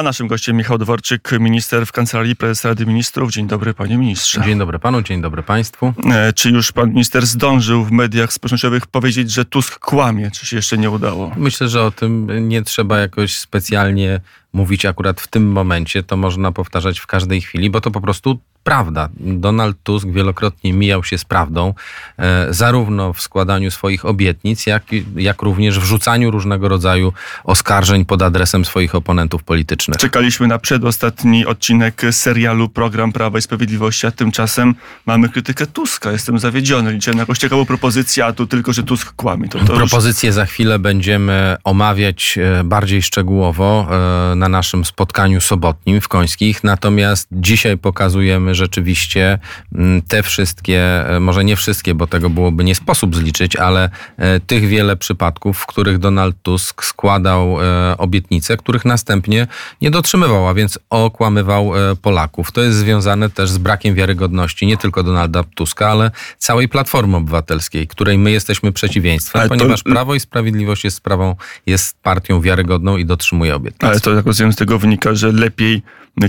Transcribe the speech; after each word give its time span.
A 0.00 0.02
naszym 0.02 0.28
gościem 0.28 0.56
Michał 0.56 0.78
Dworczyk, 0.78 1.30
minister 1.40 1.86
w 1.86 1.92
Kancelarii 1.92 2.36
Prezesa 2.36 2.68
Rady 2.68 2.86
Ministrów. 2.86 3.32
Dzień 3.32 3.46
dobry, 3.46 3.74
panie 3.74 3.98
ministrze. 3.98 4.42
Dzień 4.44 4.58
dobry 4.58 4.78
panu, 4.78 5.02
dzień 5.02 5.22
dobry 5.22 5.42
państwu. 5.42 5.92
E, 6.10 6.32
czy 6.32 6.50
już 6.50 6.72
pan 6.72 6.90
minister 6.90 7.26
zdążył 7.26 7.84
w 7.84 7.92
mediach 7.92 8.32
społecznościowych 8.32 8.86
powiedzieć, 8.86 9.30
że 9.30 9.44
Tusk 9.44 9.78
kłamie, 9.78 10.30
czy 10.30 10.46
się 10.46 10.56
jeszcze 10.56 10.78
nie 10.78 10.90
udało? 10.90 11.32
Myślę, 11.36 11.68
że 11.68 11.82
o 11.82 11.90
tym 11.90 12.28
nie 12.48 12.62
trzeba 12.62 12.98
jakoś 12.98 13.38
specjalnie 13.38 14.20
mówić 14.52 14.86
akurat 14.86 15.20
w 15.20 15.28
tym 15.28 15.52
momencie. 15.52 16.02
To 16.02 16.16
można 16.16 16.52
powtarzać 16.52 17.00
w 17.00 17.06
każdej 17.06 17.40
chwili, 17.40 17.70
bo 17.70 17.80
to 17.80 17.90
po 17.90 18.00
prostu 18.00 18.38
prawda. 18.64 19.08
Donald 19.16 19.76
Tusk 19.82 20.06
wielokrotnie 20.08 20.72
mijał 20.72 21.04
się 21.04 21.18
z 21.18 21.24
prawdą, 21.24 21.74
e, 22.18 22.46
zarówno 22.50 23.12
w 23.12 23.20
składaniu 23.20 23.70
swoich 23.70 24.04
obietnic, 24.04 24.66
jak, 24.66 24.82
jak 25.16 25.42
również 25.42 25.78
w 25.78 25.84
rzucaniu 25.84 26.30
różnego 26.30 26.68
rodzaju 26.68 27.12
oskarżeń 27.44 28.04
pod 28.04 28.22
adresem 28.22 28.64
swoich 28.64 28.94
oponentów 28.94 29.42
politycznych. 29.42 29.98
Czekaliśmy 29.98 30.46
na 30.46 30.58
przedostatni 30.58 31.46
odcinek 31.46 32.02
serialu 32.10 32.68
Program 32.68 33.12
Prawa 33.12 33.38
i 33.38 33.42
Sprawiedliwości, 33.42 34.06
a 34.06 34.10
tymczasem 34.10 34.74
mamy 35.06 35.28
krytykę 35.28 35.66
Tuska. 35.66 36.12
Jestem 36.12 36.38
zawiedziony. 36.38 36.92
Liczę 36.92 37.12
na 37.12 37.20
jakąś 37.20 37.38
ciekawą 37.38 37.66
propozycję, 37.66 38.24
a 38.26 38.32
tu 38.32 38.46
tylko, 38.46 38.72
że 38.72 38.82
Tusk 38.82 39.12
kłamie. 39.12 39.48
To, 39.48 39.58
to 39.58 39.74
Propozycje 39.74 40.26
już... 40.26 40.34
za 40.34 40.46
chwilę 40.46 40.78
będziemy 40.78 41.56
omawiać 41.64 42.38
e, 42.38 42.64
bardziej 42.64 43.02
szczegółowo 43.02 43.88
e, 44.32 44.34
na 44.36 44.48
naszym 44.48 44.84
spotkaniu 44.84 45.40
sobotnim 45.40 46.00
w 46.00 46.08
Końskich. 46.08 46.64
Natomiast 46.64 47.28
dzisiaj 47.32 47.78
pokazujemy 47.78 48.49
rzeczywiście 48.54 49.38
mm, 49.74 50.02
te 50.02 50.22
wszystkie, 50.22 51.10
e, 51.10 51.20
może 51.20 51.44
nie 51.44 51.56
wszystkie, 51.56 51.94
bo 51.94 52.06
tego 52.06 52.30
byłoby 52.30 52.64
nie 52.64 52.74
sposób 52.74 53.16
zliczyć, 53.16 53.56
ale 53.56 53.90
e, 54.16 54.40
tych 54.40 54.68
wiele 54.68 54.96
przypadków, 54.96 55.58
w 55.58 55.66
których 55.66 55.98
Donald 55.98 56.36
Tusk 56.42 56.84
składał 56.84 57.56
e, 57.62 57.96
obietnice, 57.98 58.56
których 58.56 58.84
następnie 58.84 59.46
nie 59.80 59.90
dotrzymywał, 59.90 60.48
a 60.48 60.54
więc 60.54 60.78
okłamywał 60.90 61.72
Polaków. 62.02 62.52
To 62.52 62.60
jest 62.60 62.78
związane 62.78 63.30
też 63.30 63.50
z 63.50 63.58
brakiem 63.58 63.94
wiarygodności 63.94 64.66
nie 64.66 64.76
tylko 64.76 65.02
Donalda 65.02 65.44
Tuska, 65.54 65.88
ale 65.88 66.10
całej 66.38 66.68
Platformy 66.68 67.16
Obywatelskiej, 67.16 67.86
której 67.86 68.18
my 68.18 68.30
jesteśmy 68.30 68.72
przeciwieństwem, 68.72 69.48
ponieważ 69.48 69.82
Prawo 69.82 70.14
i 70.14 70.20
Sprawiedliwość 70.20 70.84
jest 70.84 70.96
sprawą, 70.96 71.36
jest 71.66 71.96
partią 72.02 72.40
wiarygodną 72.40 72.96
i 72.96 73.04
dotrzymuje 73.04 73.54
obietnic. 73.54 73.84
Ale 73.84 74.00
to, 74.00 74.14
jak 74.14 74.26
rozumiem, 74.26 74.52
z 74.52 74.56
tego 74.56 74.78
wynika, 74.78 75.14
że 75.14 75.32
lepiej 75.32 75.82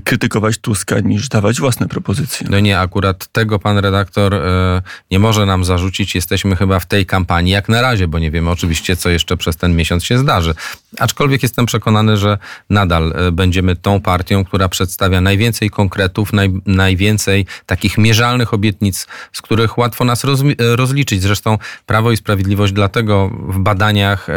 krytykować 0.03 0.58
Tuska 0.58 0.99
niż 0.99 1.30
dawać 1.30 1.59
własne 1.59 1.88
propozycje. 1.88 2.11
No 2.50 2.59
nie, 2.59 2.80
akurat 2.80 3.28
tego 3.28 3.59
pan 3.59 3.78
redaktor 3.78 4.34
e, 4.34 4.81
nie 5.12 5.20
może 5.20 5.45
nam 5.45 5.66
zarzucić. 5.66 6.16
Jesteśmy 6.16 6.56
chyba 6.56 6.80
w 6.80 6.86
tej 6.86 7.06
kampanii 7.06 7.54
jak 7.54 7.70
na 7.70 7.81
razie, 7.81 8.08
bo 8.08 8.20
nie 8.20 8.31
wiemy 8.31 8.50
oczywiście, 8.50 8.95
co 8.95 9.09
jeszcze 9.09 9.38
przez 9.38 9.58
ten 9.58 9.76
miesiąc 9.76 10.06
się 10.06 10.17
zdarzy. 10.17 10.54
Aczkolwiek 11.00 11.44
jestem 11.44 11.66
przekonany, 11.66 12.17
że 12.17 12.38
nadal 12.70 13.14
e, 13.16 13.32
będziemy 13.32 13.76
tą 13.76 14.02
partią, 14.02 14.44
która 14.44 14.70
przedstawia 14.70 15.22
najwięcej 15.22 15.70
konkretów, 15.70 16.34
naj, 16.34 16.50
najwięcej 16.66 17.45
takich 17.66 17.98
mierzalnych 17.98 18.54
obietnic, 18.54 19.08
z 19.32 19.42
których 19.42 19.78
łatwo 19.78 20.06
nas 20.06 20.23
roz, 20.23 20.42
e, 20.42 20.76
rozliczyć. 20.76 21.22
Zresztą 21.22 21.58
Prawo 21.86 22.12
i 22.12 22.17
Sprawiedliwość 22.17 22.73
dlatego 22.73 23.30
w 23.48 23.59
badaniach, 23.59 24.28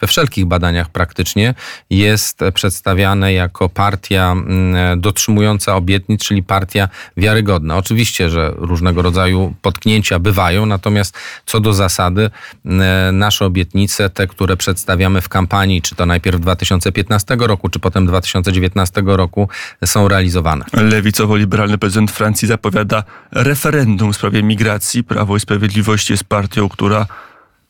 we 0.00 0.06
wszelkich 0.06 0.46
badaniach 0.46 0.88
praktycznie 0.88 1.54
jest 1.90 2.40
przedstawiane 2.54 3.32
jako 3.32 3.68
partia 3.68 4.34
dotrzymująca 4.96 5.76
obietnic, 5.76 6.24
czyli 6.24 6.42
partia 6.42 6.88
wiarygodna. 7.16 7.76
Oczywiście, 7.76 8.30
że 8.30 8.52
różnego 8.56 9.02
rodzaju 9.02 9.54
potknięcia 9.62 10.18
bywają, 10.18 10.66
natomiast 10.66 11.18
co 11.46 11.60
do 11.60 11.72
zasady 11.72 12.30
nasze 13.12 13.44
obietnice, 13.44 14.10
te, 14.10 14.26
które 14.26 14.56
przedstawiamy 14.56 15.20
w 15.20 15.28
kampanii, 15.28 15.82
czy 15.82 15.94
to 15.94 16.06
najpierw 16.06 16.40
2015 16.40 17.36
roku, 17.40 17.68
czy 17.68 17.78
potem 17.78 18.06
2019 18.06 19.02
roku, 19.06 19.48
są 19.84 20.08
realizowane. 20.08 20.64
Lewicowo-liberalny 20.72 21.78
prezydent 21.78 22.10
Francji 22.10 22.48
zapowiada 22.48 23.04
referendum 23.32 24.12
w 24.12 24.16
sprawie 24.16 24.42
migracji. 24.42 25.04
Prawo 25.04 25.36
i 25.36 25.40
Sprawiedliwość 25.40 26.10
jest 26.10 26.24
partią, 26.24 26.68
która 26.68 27.06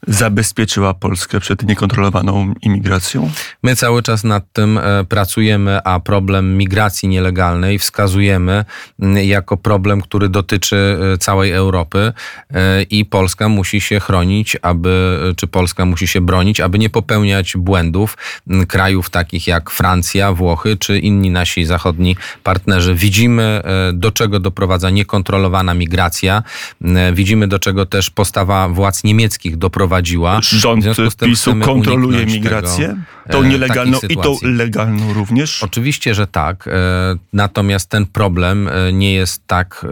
zabezpieczyła 0.06 0.94
Polskę 0.94 1.40
przed 1.40 1.62
niekontrolowaną 1.62 2.54
imigracją? 2.62 3.30
My 3.62 3.76
cały 3.76 4.02
czas 4.02 4.24
nad 4.24 4.52
tym 4.52 4.78
e, 4.78 5.04
pracujemy, 5.04 5.82
a 5.84 6.00
problem 6.00 6.56
migracji 6.56 7.08
nielegalnej 7.08 7.78
wskazujemy 7.78 8.64
jako 9.24 9.56
problem, 9.56 10.00
który 10.00 10.28
dotyczy 10.28 10.98
e, 11.14 11.18
całej 11.18 11.52
Europy 11.52 12.12
e, 12.50 12.82
i 12.82 13.04
Polska 13.04 13.48
musi 13.48 13.80
się 13.80 14.00
chronić, 14.00 14.56
aby, 14.62 15.18
czy 15.36 15.46
Polska 15.46 15.84
musi 15.84 16.06
się 16.06 16.20
bronić, 16.20 16.60
aby 16.60 16.78
nie 16.78 16.90
popełniać 16.90 17.56
błędów 17.56 18.16
krajów 18.68 19.10
takich 19.10 19.46
jak 19.46 19.70
Francja, 19.70 20.32
Włochy 20.32 20.76
czy 20.76 20.98
inni 20.98 21.30
nasi 21.30 21.64
zachodni 21.64 22.16
partnerzy. 22.42 22.94
Widzimy, 22.94 23.62
do 23.92 24.12
czego 24.12 24.40
doprowadza 24.40 24.90
niekontrolowana 24.90 25.74
migracja. 25.74 26.42
Widzimy, 27.12 27.48
do 27.48 27.58
czego 27.58 27.86
też 27.86 28.10
postawa 28.10 28.68
władz 28.68 29.04
niemieckich 29.04 29.56
doprowadza 29.56 29.91
prowadziła. 29.92 30.40
Rząd 30.42 30.84
PiSu 31.24 31.54
kontroluje 31.60 32.26
migrację? 32.26 32.88
Tego, 32.88 33.12
tą 33.30 33.42
e, 33.42 33.48
nielegalną 33.48 33.98
i 34.08 34.16
tą 34.16 34.36
legalną 34.42 35.12
również? 35.12 35.62
Oczywiście, 35.62 36.14
że 36.14 36.26
tak. 36.26 36.68
E, 36.68 36.70
natomiast 37.32 37.90
ten 37.90 38.06
problem 38.06 38.68
e, 38.68 38.92
nie 38.92 39.14
jest 39.14 39.46
tak, 39.46 39.86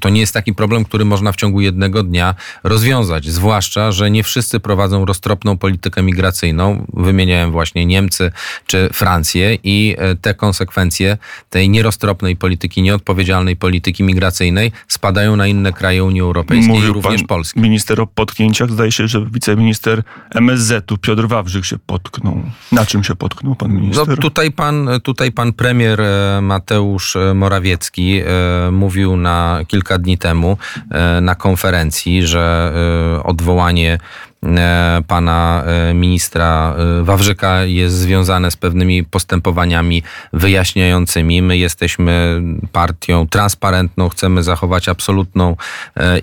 to 0.00 0.08
nie 0.08 0.20
jest 0.20 0.34
taki 0.34 0.54
problem, 0.54 0.84
który 0.84 1.04
można 1.04 1.32
w 1.32 1.36
ciągu 1.36 1.60
jednego 1.60 2.02
dnia 2.02 2.34
rozwiązać. 2.64 3.28
Zwłaszcza, 3.28 3.92
że 3.92 4.10
nie 4.10 4.22
wszyscy 4.22 4.60
prowadzą 4.60 5.04
roztropną 5.04 5.58
politykę 5.58 6.02
migracyjną. 6.02 6.86
Wymieniałem 6.92 7.50
właśnie 7.50 7.86
Niemcy 7.86 8.32
czy 8.66 8.88
Francję 8.92 9.58
i 9.64 9.96
te 10.20 10.34
konsekwencje 10.34 11.18
tej 11.50 11.68
nieroztropnej 11.68 12.36
polityki, 12.36 12.82
nieodpowiedzialnej 12.82 13.56
polityki 13.56 14.02
migracyjnej 14.02 14.72
spadają 14.88 15.36
na 15.36 15.46
inne 15.46 15.72
kraje 15.72 16.04
Unii 16.04 16.20
Europejskiej 16.20 16.74
Mówił 16.74 16.92
również 16.92 17.22
Polski. 17.22 17.60
Minister 17.60 18.00
o 18.00 18.06
potknięciach 18.06 18.70
zdaje 18.70 18.92
się, 18.92 19.08
że 19.08 19.19
wiceminister 19.30 20.02
MSZ-u 20.34 20.98
Piotr 20.98 21.28
Wawrzyk 21.28 21.64
się 21.64 21.78
potknął. 21.86 22.42
Na 22.72 22.86
czym 22.86 23.04
się 23.04 23.16
potknął 23.16 23.54
pan 23.54 23.72
minister? 23.72 24.08
No, 24.08 24.16
tutaj, 24.16 24.50
pan, 24.50 24.88
tutaj 25.02 25.32
pan 25.32 25.52
premier 25.52 26.00
e, 26.00 26.40
Mateusz 26.42 27.16
e, 27.16 27.34
Morawiecki 27.34 28.20
e, 28.20 28.70
mówił 28.70 29.16
na 29.16 29.60
kilka 29.66 29.98
dni 29.98 30.18
temu 30.18 30.56
na 31.22 31.34
konferencji, 31.34 32.26
że 32.26 32.72
odwołanie 33.24 33.98
pana 35.06 35.64
e, 35.66 35.94
ministra 35.94 36.74
e, 37.00 37.04
Wawrzyka 37.04 37.64
jest 37.64 37.96
związane 37.96 38.50
z 38.50 38.56
pewnymi 38.56 39.04
postępowaniami 39.04 40.02
wyjaśniającymi. 40.32 41.42
My 41.42 41.58
jesteśmy 41.58 42.42
partią 42.72 43.26
transparentną, 43.28 44.08
chcemy 44.08 44.42
zachować 44.42 44.88
absolutną 44.88 45.56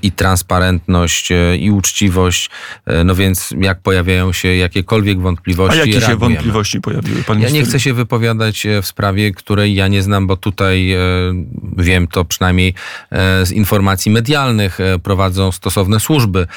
i 0.01 0.11
transparentność 0.11 1.29
i 1.59 1.71
uczciwość. 1.71 2.49
No 3.05 3.15
więc 3.15 3.53
jak 3.59 3.79
pojawiają 3.81 4.31
się 4.31 4.55
jakiekolwiek 4.55 5.19
wątpliwości, 5.19 5.79
A 5.79 5.85
jakie 5.85 5.99
reagujemy. 5.99 6.13
się 6.13 6.17
wątpliwości 6.17 6.81
pojawiły? 6.81 7.23
Pan 7.23 7.41
ja 7.41 7.49
nie 7.49 7.63
chcę 7.63 7.79
się 7.79 7.93
wypowiadać 7.93 8.67
w 8.81 8.85
sprawie, 8.85 9.31
której 9.31 9.75
ja 9.75 9.87
nie 9.87 10.01
znam, 10.01 10.27
bo 10.27 10.37
tutaj 10.37 10.95
wiem 11.77 12.07
to 12.07 12.25
przynajmniej 12.25 12.73
z 13.43 13.51
informacji 13.51 14.11
medialnych 14.11 14.77
prowadzą 15.03 15.51
stosowne 15.51 15.99
służby 15.99 16.47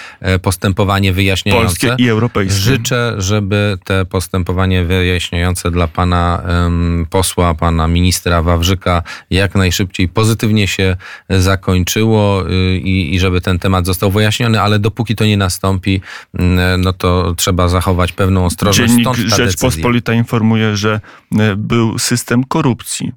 postępowanie 0.43 1.13
wyjaśniające 1.13 1.50
Polskie 1.51 1.95
i 1.99 2.09
europejskie. 2.09 2.61
Życzę, 2.61 3.15
żeby 3.19 3.79
te 3.85 4.05
postępowanie 4.05 4.85
wyjaśniające 4.85 5.71
dla 5.71 5.89
pana 5.89 6.43
um, 6.49 7.07
posła, 7.11 7.55
pana 7.55 7.89
ministra 7.89 8.43
Wawrzyka 8.43 9.03
jak 9.31 9.55
najszybciej 9.55 10.09
pozytywnie 10.09 10.69
się 10.69 10.97
zakończyło 11.29 12.51
y, 12.51 12.77
i, 12.79 13.15
i 13.15 13.21
żeby 13.21 13.41
ten 13.41 13.59
temat 13.59 13.87
został 13.87 14.11
wyjaśniony, 14.11 14.61
ale 14.61 14.79
dopóki 14.79 15.17
to 15.17 15.25
nie 15.25 15.37
nastąpi, 15.37 16.01
y, 16.35 16.43
no 16.79 16.93
to 16.93 17.35
trzeba 17.37 17.69
zachować 17.69 18.13
pewną 18.13 18.45
ostrożność. 18.45 18.93
Dziennik 18.93 19.17
Rzeczpospolita 19.17 20.13
informuje, 20.13 20.77
że 20.77 21.01
y, 21.33 21.57
był 21.57 21.99
system 21.99 22.45
korupcji 22.45 23.13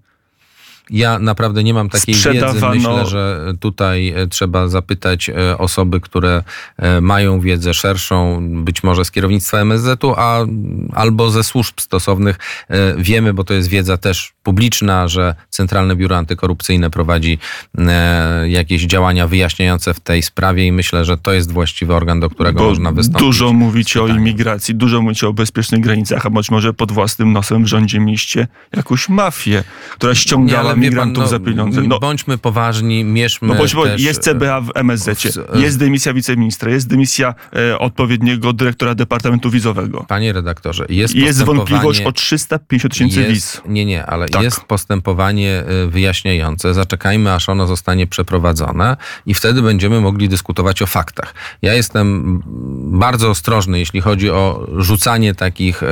ja 0.93 1.19
naprawdę 1.19 1.63
nie 1.63 1.73
mam 1.73 1.89
takiej 1.89 2.15
wiedzy. 2.15 2.59
Myślę, 2.73 3.05
że 3.05 3.53
tutaj 3.59 4.09
e, 4.09 4.27
trzeba 4.27 4.67
zapytać 4.67 5.29
e, 5.29 5.57
osoby, 5.57 5.99
które 5.99 6.43
e, 6.77 7.01
mają 7.01 7.39
wiedzę 7.39 7.73
szerszą, 7.73 8.39
być 8.63 8.83
może 8.83 9.05
z 9.05 9.11
kierownictwa 9.11 9.59
MSZ-u, 9.59 10.13
a 10.17 10.45
albo 10.93 11.31
ze 11.31 11.43
służb 11.43 11.79
stosownych. 11.79 12.39
Wiemy, 12.97 13.33
bo 13.33 13.43
to 13.43 13.53
jest 13.53 13.69
wiedza 13.69 13.97
też 13.97 14.33
publiczna, 14.43 15.07
że 15.07 15.35
Centralne 15.49 15.95
Biuro 15.95 16.17
Antykorupcyjne 16.17 16.89
prowadzi 16.89 17.39
jakieś 18.47 18.81
działania 18.81 19.27
wyjaśniające 19.27 19.93
w 19.93 19.99
tej 19.99 20.21
sprawie 20.21 20.67
i 20.67 20.71
myślę, 20.71 21.05
że 21.05 21.17
to 21.17 21.33
jest 21.33 21.51
właściwy 21.51 21.93
organ, 21.95 22.19
do 22.19 22.29
którego 22.29 22.59
bo 22.59 22.69
można 22.69 22.91
wystąpić. 22.91 23.21
Dużo 23.21 23.53
mówicie 23.53 24.01
o 24.01 24.07
imigracji, 24.07 24.75
dużo 24.75 25.01
mówicie 25.01 25.27
o 25.27 25.33
bezpiecznych 25.33 25.81
granicach, 25.81 26.25
a 26.25 26.29
być 26.29 26.51
może 26.51 26.73
pod 26.73 26.91
własnym 26.91 27.33
nosem 27.33 27.63
w 27.63 27.67
rządzie 27.67 27.99
mieście 27.99 28.47
jakąś 28.75 29.09
mafię, 29.09 29.63
która 29.97 30.15
ściągała 30.15 30.75
Wie 30.89 30.97
pan, 30.97 31.13
no, 31.13 31.27
za 31.27 31.39
pieniądze. 31.39 31.81
No, 31.81 31.99
Bądźmy 31.99 32.37
poważni, 32.37 33.03
mierzmy 33.03 33.47
no 33.47 33.55
bądź, 33.55 33.73
też... 33.73 34.01
jest 34.01 34.23
CBA 34.23 34.61
w 34.61 34.71
MSZ, 34.75 35.23
jest 35.55 35.79
dymisja 35.79 36.13
wiceministra, 36.13 36.71
jest 36.71 36.87
dymisja 36.87 37.35
e, 37.55 37.79
odpowiedniego 37.79 38.53
dyrektora 38.53 38.95
Departamentu 38.95 39.49
Wizowego. 39.49 40.05
Panie 40.07 40.33
redaktorze, 40.33 40.85
jest, 40.89 41.15
Jest 41.15 41.43
wątpliwość 41.43 42.01
o 42.01 42.11
350 42.11 42.93
tysięcy 42.93 43.33
wiz. 43.33 43.61
Nie, 43.65 43.85
nie, 43.85 44.05
ale 44.05 44.29
Tak. 44.29 44.43
jest 44.43 44.61
postępowanie 44.61 45.63
y, 45.85 45.87
wyjaśniające. 45.87 46.73
Zaczekajmy, 46.73 47.33
aż 47.33 47.49
ono 47.49 47.67
zostanie 47.67 48.07
przeprowadzone 48.07 48.97
i 49.25 49.33
wtedy 49.33 49.61
będziemy 49.61 50.01
mogli 50.01 50.29
dyskutować 50.29 50.81
o 50.81 50.85
faktach. 50.85 51.33
Ja 51.61 51.73
jestem 51.73 52.39
bardzo 52.99 53.29
ostrożny, 53.29 53.79
jeśli 53.79 54.01
chodzi 54.01 54.29
o 54.29 54.67
rzucanie 54.77 55.35
takich 55.35 55.83
e, 55.83 55.87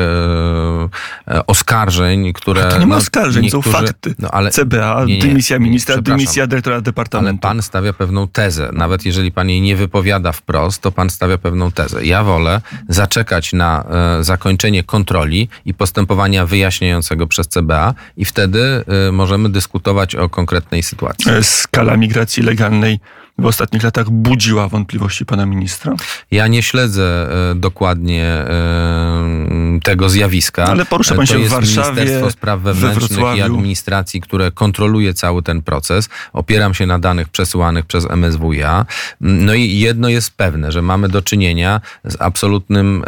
e, 1.28 1.48
oskarżeń, 1.48 2.34
które... 2.34 2.66
To 2.66 2.80
nie 2.80 2.86
ma 2.86 2.96
no, 2.96 3.02
oskarżeń, 3.02 3.50
są 3.50 3.58
niektórzy- 3.58 3.72
fakty. 3.72 4.16
No, 4.20 4.32
ale, 4.32 4.52
CBA, 4.72 5.06
nie, 5.06 5.16
nie, 5.16 5.22
dymisja 5.22 5.58
nie, 5.58 5.64
ministra, 5.64 5.96
przepraszam. 5.96 6.18
dymisja 6.18 6.48
dyrektora 6.48 6.76
Ale 6.76 6.82
departamentu. 6.84 7.42
pan 7.42 7.62
stawia 7.62 7.94
pewną 7.94 8.28
tezę. 8.28 8.70
Nawet 8.74 9.06
jeżeli 9.06 9.32
pan 9.32 9.50
jej 9.50 9.62
nie 9.62 9.76
wypowiada 9.76 10.32
wprost, 10.32 10.82
to 10.82 10.92
pan 10.92 11.10
stawia 11.10 11.38
pewną 11.38 11.72
tezę. 11.72 12.06
Ja 12.06 12.24
wolę 12.24 12.62
zaczekać 12.90 13.54
na 13.54 13.84
e, 14.20 14.24
zakończenie 14.24 14.84
kontroli 14.84 15.50
i 15.66 15.74
postępowania 15.74 16.46
wyjaśniającego 16.46 17.28
przez 17.28 17.48
CBA 17.48 17.94
i 18.18 18.26
wtedy 18.26 18.84
e, 19.08 19.12
możemy 19.12 19.50
dyskutować 19.50 20.16
o 20.16 20.30
konkretnej 20.30 20.84
sytuacji. 20.84 21.32
E, 21.32 21.44
Skala 21.44 21.98
migracji 21.98 22.44
legalnej 22.44 23.00
w 23.38 23.46
ostatnich 23.46 23.84
latach 23.84 24.10
budziła 24.10 24.68
wątpliwości 24.68 25.26
pana 25.26 25.46
ministra. 25.46 25.94
Ja 26.32 26.48
nie 26.48 26.64
śledzę 26.64 27.30
e, 27.52 27.56
dokładnie 27.56 28.24
e, 28.26 29.71
tego 29.84 30.10
zjawiska. 30.10 30.64
Ale 30.66 30.86
porusza 30.86 31.16
pan 31.16 31.26
to 31.26 31.34
się 31.34 31.38
w 31.38 31.42
jest 31.42 31.54
Warszawie, 31.54 31.90
Ministerstwo 31.90 32.32
Spraw 32.32 32.62
we 32.62 32.74
Wewnętrznych 32.74 33.38
i. 33.38 33.42
Administracji, 33.42 34.22
które 34.22 34.52
kontroluje 34.52 35.14
cały 35.14 35.44
ten 35.44 35.62
proces. 35.62 36.10
Opieram 36.34 36.74
się 36.74 36.86
na 36.86 37.00
danych 37.00 37.30
przesyłanych 37.30 37.86
przez 37.86 38.06
MSWiA. 38.10 38.86
No 39.22 39.54
i 39.54 39.80
jedno 39.80 40.10
jest 40.10 40.32
pewne, 40.32 40.72
że 40.72 40.82
mamy 40.82 41.10
do 41.10 41.22
czynienia 41.22 41.82
z 42.04 42.22
absolutnym, 42.22 43.04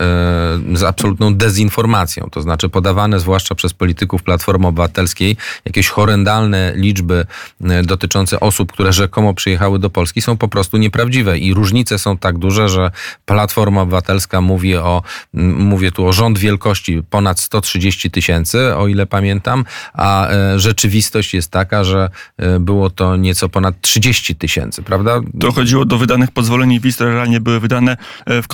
e, 0.73 0.77
z 0.77 0.83
absolutną 0.83 1.35
dezinformacją. 1.35 2.29
To 2.31 2.41
znaczy 2.41 2.69
podawane 2.69 3.19
zwłaszcza 3.19 3.55
przez 3.55 3.73
polityków 3.73 4.23
Platformy 4.23 4.67
Obywatelskiej 4.67 5.37
jakieś 5.65 5.89
horrendalne 5.89 6.73
liczby 6.75 7.25
e, 7.63 7.83
dotyczące 7.83 8.39
osób, 8.39 8.71
które 8.71 8.93
rzekomo 8.93 9.33
przyjechały 9.33 9.79
do 9.79 9.89
Polski 9.89 10.21
są 10.21 10.37
po 10.37 10.47
prostu 10.47 10.77
nieprawdziwe 10.77 11.37
i 11.37 11.53
różnice 11.53 11.99
są 11.99 12.17
tak 12.17 12.37
duże, 12.37 12.69
że 12.69 12.91
Platforma 13.25 13.81
Obywatelska 13.81 14.41
mówi 14.41 14.75
o, 14.75 15.01
mówię 15.33 15.91
tu 15.91 16.07
o 16.07 16.13
rząd 16.13 16.37
wielkości 16.37 16.62
ponad 17.09 17.39
130 17.39 18.11
tysięcy, 18.11 18.75
o 18.75 18.87
ile 18.87 19.05
pamiętam, 19.05 19.65
a 19.93 20.29
e, 20.29 20.59
rzeczywistość 20.59 21.33
jest 21.33 21.51
taka, 21.51 21.83
że 21.83 22.09
e, 22.37 22.59
było 22.59 22.89
to 22.89 23.15
nieco 23.15 23.49
ponad 23.49 23.81
30 23.81 24.35
tysięcy, 24.35 24.83
prawda? 24.83 25.19
Dochodziło 25.33 25.85
do 25.85 25.97
wydanych 25.97 26.31
pozwoleń 26.31 26.79
wiz, 26.79 26.95
które 26.95 27.13
realnie 27.13 27.39
były 27.39 27.59
wydane 27.59 27.97
e, 28.25 28.41
w 28.41 28.47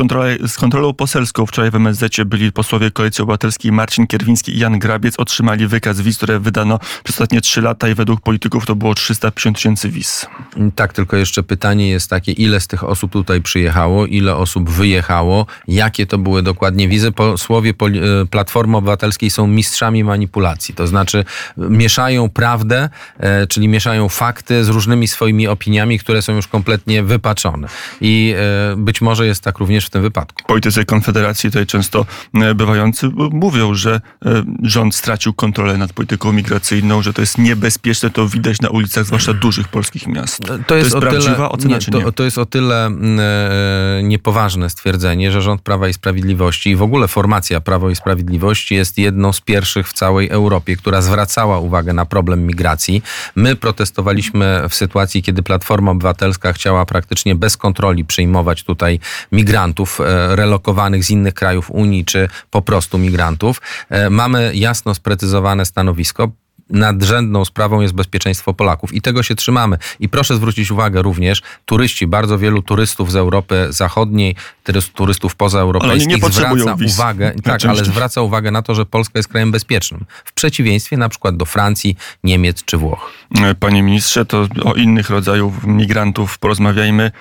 z 0.47 0.57
kontrolą 0.57 0.93
poselską. 0.93 1.45
Wczoraj 1.45 1.71
w 1.71 1.75
MSZ 1.75 2.23
byli 2.25 2.51
posłowie 2.51 2.91
Koalicji 2.91 3.21
Obywatelskiej 3.21 3.71
Marcin 3.71 4.07
Kierwiński 4.07 4.55
i 4.55 4.59
Jan 4.59 4.79
Grabiec. 4.79 5.19
Otrzymali 5.19 5.67
wykaz 5.67 6.01
wiz, 6.01 6.17
które 6.17 6.39
wydano 6.39 6.79
przez 7.03 7.15
ostatnie 7.15 7.41
trzy 7.41 7.61
lata 7.61 7.89
i 7.89 7.95
według 7.95 8.21
polityków 8.21 8.65
to 8.65 8.75
było 8.75 8.95
350 8.95 9.57
tysięcy 9.57 9.89
wiz. 9.89 10.25
Tak, 10.75 10.93
tylko 10.93 11.17
jeszcze 11.17 11.43
pytanie 11.43 11.89
jest 11.89 12.09
takie, 12.09 12.31
ile 12.31 12.59
z 12.59 12.67
tych 12.67 12.83
osób 12.83 13.11
tutaj 13.11 13.41
przyjechało, 13.41 14.05
ile 14.05 14.35
osób 14.35 14.69
wyjechało, 14.69 15.45
jakie 15.67 16.05
to 16.05 16.17
były 16.17 16.43
dokładnie 16.43 16.87
wizy. 16.87 17.11
Posłowie 17.11 17.73
Platformy 18.29 18.77
Obywatelskiej 18.77 19.29
są 19.29 19.47
mistrzami 19.47 20.03
manipulacji, 20.03 20.75
to 20.75 20.87
znaczy 20.87 21.25
mieszają 21.57 22.29
prawdę, 22.29 22.89
e, 23.19 23.47
czyli 23.47 23.67
mieszają 23.67 24.09
fakty 24.09 24.63
z 24.63 24.69
różnymi 24.69 25.07
swoimi 25.07 25.47
opiniami, 25.47 25.99
które 25.99 26.21
są 26.21 26.35
już 26.35 26.47
kompletnie 26.47 27.03
wypaczone. 27.03 27.67
I 28.01 28.35
e, 28.37 28.75
być 28.77 29.01
może 29.01 29.25
jest 29.25 29.43
tak 29.43 29.59
również 29.59 29.85
w 29.85 29.89
tym 29.89 30.01
wypadku. 30.01 30.43
Politycy 30.47 30.85
Konfederacji 30.85 31.49
tutaj 31.51 31.65
często 31.65 32.05
bywający 32.55 33.09
mówią, 33.31 33.73
że 33.73 34.01
rząd 34.63 34.95
stracił 34.95 35.33
kontrolę 35.33 35.77
nad 35.77 35.93
polityką 35.93 36.33
migracyjną, 36.33 37.01
że 37.01 37.13
to 37.13 37.21
jest 37.21 37.37
niebezpieczne, 37.37 38.09
to 38.09 38.27
widać 38.27 38.61
na 38.61 38.69
ulicach, 38.69 39.05
zwłaszcza 39.05 39.33
dużych 39.33 39.67
polskich 39.67 40.07
miast. 40.07 40.41
To 40.67 40.75
jest, 40.75 40.95
o 40.95 41.01
prawdziwa 41.01 41.35
tyle, 41.35 41.49
ocena, 41.49 41.73
nie, 41.73 41.81
czy 41.81 41.91
nie? 41.91 42.01
to, 42.01 42.11
to 42.11 42.23
jest 42.23 42.37
o 42.37 42.45
tyle 42.45 42.85
mm, 42.85 43.19
e, 43.19 44.03
niepoważne 44.03 44.69
stwierdzenie, 44.69 45.31
że 45.31 45.41
rząd 45.41 45.61
Prawa 45.61 45.87
i 45.87 45.93
Sprawiedliwości 45.93 46.69
i 46.69 46.75
w 46.75 46.81
ogóle 46.81 47.07
formacja 47.07 47.61
Prawo 47.61 47.88
i 47.89 47.95
Sprawiedliwości 47.95 48.75
jest 48.75 48.97
jedną 48.97 49.33
z 49.33 49.41
pierwszych 49.41 49.89
w 49.89 49.93
całej 49.93 50.29
Europie, 50.29 50.75
która 50.75 51.01
zwracała 51.01 51.59
uwagę 51.59 51.93
na 51.93 52.05
problem 52.05 52.47
migracji. 52.47 53.03
My 53.35 53.55
protestowaliśmy 53.55 54.61
w 54.69 54.75
sytuacji, 54.75 55.23
kiedy 55.23 55.43
Platforma 55.43 55.91
Obywatelska 55.91 56.53
chciała 56.53 56.85
praktycznie 56.85 57.35
bez 57.35 57.57
kontroli 57.57 58.05
przyjmować 58.05 58.63
tutaj 58.63 58.99
migrantów 59.31 60.01
e, 60.01 60.35
relokowanych 60.35 61.03
z 61.03 61.09
innych 61.09 61.33
krajów 61.33 61.71
Unii, 61.71 62.05
czy 62.05 62.29
po 62.51 62.61
prostu 62.61 62.97
migrantów. 62.97 63.61
E, 63.89 64.09
Mamy 64.09 64.51
jasno 64.55 64.95
sprecyzowane 64.95 65.65
stanowisko 65.65 66.31
nadrzędną 66.69 67.45
sprawą 67.45 67.81
jest 67.81 67.93
bezpieczeństwo 67.93 68.53
Polaków 68.53 68.93
i 68.93 69.01
tego 69.01 69.23
się 69.23 69.35
trzymamy. 69.35 69.77
I 69.99 70.09
proszę 70.09 70.35
zwrócić 70.35 70.71
uwagę 70.71 71.01
również, 71.01 71.41
turyści, 71.65 72.07
bardzo 72.07 72.37
wielu 72.37 72.61
turystów 72.61 73.11
z 73.11 73.15
Europy 73.15 73.67
Zachodniej, 73.69 74.35
turys- 74.67 74.91
turystów 74.93 75.35
pozaeuropejskich 75.35 76.25
zwraca 76.25 76.75
wiz. 76.75 76.93
uwagę, 76.93 77.33
tak, 77.43 77.65
ale 77.65 77.85
zwraca 77.85 78.21
uwagę 78.21 78.51
na 78.51 78.61
to, 78.61 78.75
że 78.75 78.85
Polska 78.85 79.19
jest 79.19 79.29
krajem 79.29 79.51
bezpiecznym. 79.51 80.05
W 80.25 80.33
przeciwieństwie 80.33 80.97
na 80.97 81.09
przykład 81.09 81.37
do 81.37 81.45
Francji, 81.45 81.97
Niemiec 82.23 82.63
czy 82.65 82.77
Włoch. 82.77 83.11
E, 83.41 83.55
Panie 83.55 83.83
ministrze, 83.83 84.25
to 84.25 84.47
o 84.63 84.73
innych 84.73 85.09
rodzajów 85.09 85.53
migrantów 85.63 86.37
porozmawiajmy. 86.37 87.11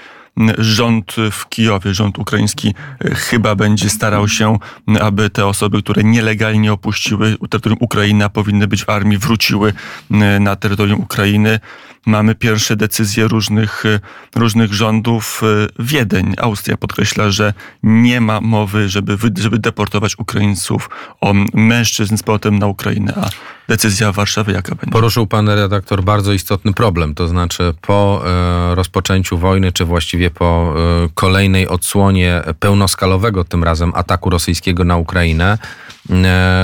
Rząd 0.58 1.17
w 1.31 1.49
Kijowie, 1.49 1.94
rząd 1.94 2.19
ukraiński 2.19 2.75
e, 3.05 3.14
chyba 3.14 3.55
będzie 3.55 3.90
starał 3.90 4.29
się, 4.29 4.58
aby 5.00 5.31
te 5.31 5.46
osoby, 5.46 5.82
które 5.82 6.05
nielegalnie 6.05 6.73
opuściły 6.73 7.37
terytorium 7.50 7.79
Ukrainy, 7.81 8.25
a 8.25 8.29
powinny 8.29 8.67
być 8.67 8.85
w 8.85 8.90
armii, 8.90 9.19
wróciły 9.19 9.73
m, 10.11 10.43
na 10.43 10.56
terytorium 10.56 11.00
Ukrainy. 11.00 11.61
Mamy 12.06 12.35
pierwsze 12.35 12.76
decyzje 12.76 13.29
różnych, 13.29 13.87
e, 13.87 14.00
różnych 14.35 14.75
rządów. 14.75 15.43
E, 15.43 15.82
Wiedeń, 15.82 16.35
Austria 16.38 16.76
podkreśla, 16.76 17.31
że 17.31 17.55
nie 17.82 18.20
ma 18.20 18.40
mowy, 18.40 18.88
żeby, 18.88 19.19
żeby 19.38 19.58
deportować 19.58 20.19
Ukraińców, 20.19 20.90
o 21.20 21.35
mężczyzn 21.55 22.17
z 22.17 22.23
powrotem 22.23 22.58
na 22.58 22.67
Ukrainę. 22.67 23.12
A 23.17 23.57
decyzja 23.68 24.12
Warszawy 24.12 24.52
jaka 24.52 24.74
będzie? 24.74 24.92
Poruszył 24.92 25.26
pan 25.26 25.48
redaktor 25.48 26.04
bardzo 26.04 26.32
istotny 26.32 26.72
problem, 26.72 27.14
to 27.14 27.28
znaczy 27.28 27.74
po 27.80 28.22
e, 28.26 28.74
rozpoczęciu 28.74 29.38
wojny, 29.38 29.72
czy 29.72 29.84
właściwie 29.84 30.30
po 30.30 30.74
e, 31.04 31.08
kolejnej 31.14 31.68
odsłonie 31.68 32.42
pełnoskalowego 32.60 33.44
tym 33.44 33.64
razem 33.64 33.92
ataku 33.94 34.30
rosyjskiego 34.30 34.84
na 34.84 34.96
Ukrainę, 34.96 35.58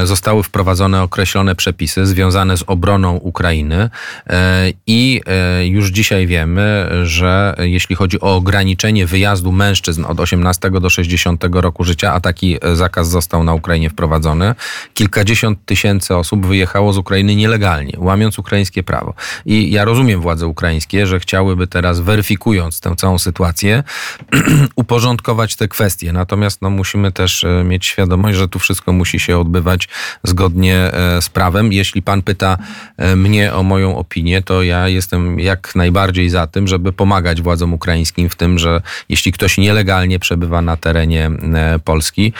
zostały 0.05 0.43
wprowadzone 0.43 1.02
określone 1.02 1.55
przepisy 1.55 2.06
związane 2.06 2.56
z 2.56 2.64
obroną 2.67 3.17
Ukrainy 3.17 3.91
e, 4.26 4.73
i 4.87 5.21
e, 5.26 5.66
już 5.66 5.90
dzisiaj 5.90 6.26
wiemy, 6.26 6.90
że 7.02 7.54
jeśli 7.59 7.97
chodzi 7.97 8.21
o 8.21 8.37
ograniczenie 8.37 9.07
wyjazdu 9.07 9.52
mężczyzn 9.52 10.04
od 10.04 10.21
18 10.21 10.71
do 10.71 10.90
60 10.90 11.45
roku 11.52 11.85
życia, 11.85 12.12
a 12.12 12.21
taki 12.21 12.59
e, 12.62 12.76
zakaz 12.76 13.09
został 13.09 13.45
na 13.45 13.54
Ukrainie 13.54 13.90
wprowadzony, 13.90 14.54
kilkadziesiąt 14.95 15.64
tysięcy 15.66 16.16
osób 16.16 16.47
wyjechało 16.47 16.92
z 16.92 16.99
Ukrainy 16.99 17.37
nielegalnie, 17.37 17.92
łamiąc 17.99 18.38
ukraińskie 18.38 18.83
prawo. 18.83 19.14
I 19.47 19.71
ja 19.71 19.85
rozumiem 19.85 20.21
władze 20.21 20.47
ukraińskie, 20.47 21.07
że 21.07 21.21
chciałyby 21.21 21.66
teraz, 21.66 22.00
weryfikując 22.00 22.80
tę 22.80 22.97
całą 22.97 23.18
sytuację, 23.18 23.83
uporządkować 24.76 25.57
te 25.57 25.68
kwestie. 25.68 26.12
Natomiast 26.12 26.62
no, 26.62 26.71
musimy 26.71 27.12
też 27.12 27.45
e, 27.45 27.64
mieć 27.64 27.87
świadomość, 27.87 28.38
że 28.38 28.49
tu 28.49 28.59
wszystko 28.59 28.92
musi 28.92 29.21
się 29.21 29.34
odbywać 29.38 29.88
zgodnie 30.25 30.76
e, 30.76 31.23
z 31.23 31.29
prawem. 31.29 31.73
Jeśli 31.73 32.03
pan 32.03 32.23
pyta 32.23 32.59
e, 32.97 33.17
mnie 33.17 33.55
o 33.55 33.62
moją 33.62 33.97
opinię, 33.97 34.43
to 34.43 34.62
ja 34.62 34.88
jestem 34.88 35.41
jak 35.41 35.75
najbardziej 35.75 36.31
za 36.31 36.47
tym, 36.47 36.69
żeby 36.69 36.93
pomagać 36.93 37.43
władzom 37.43 37.73
ukraińskim 37.73 38.31
w 38.31 38.37
tym, 38.37 38.59
że 38.59 38.81
jeśli 39.09 39.33
ktoś 39.33 39.59
nielegalnie 39.59 40.19
przebywa 40.19 40.62
na 40.62 40.76
terenie 40.76 41.31
e, 41.55 41.79
Polski, 41.79 42.33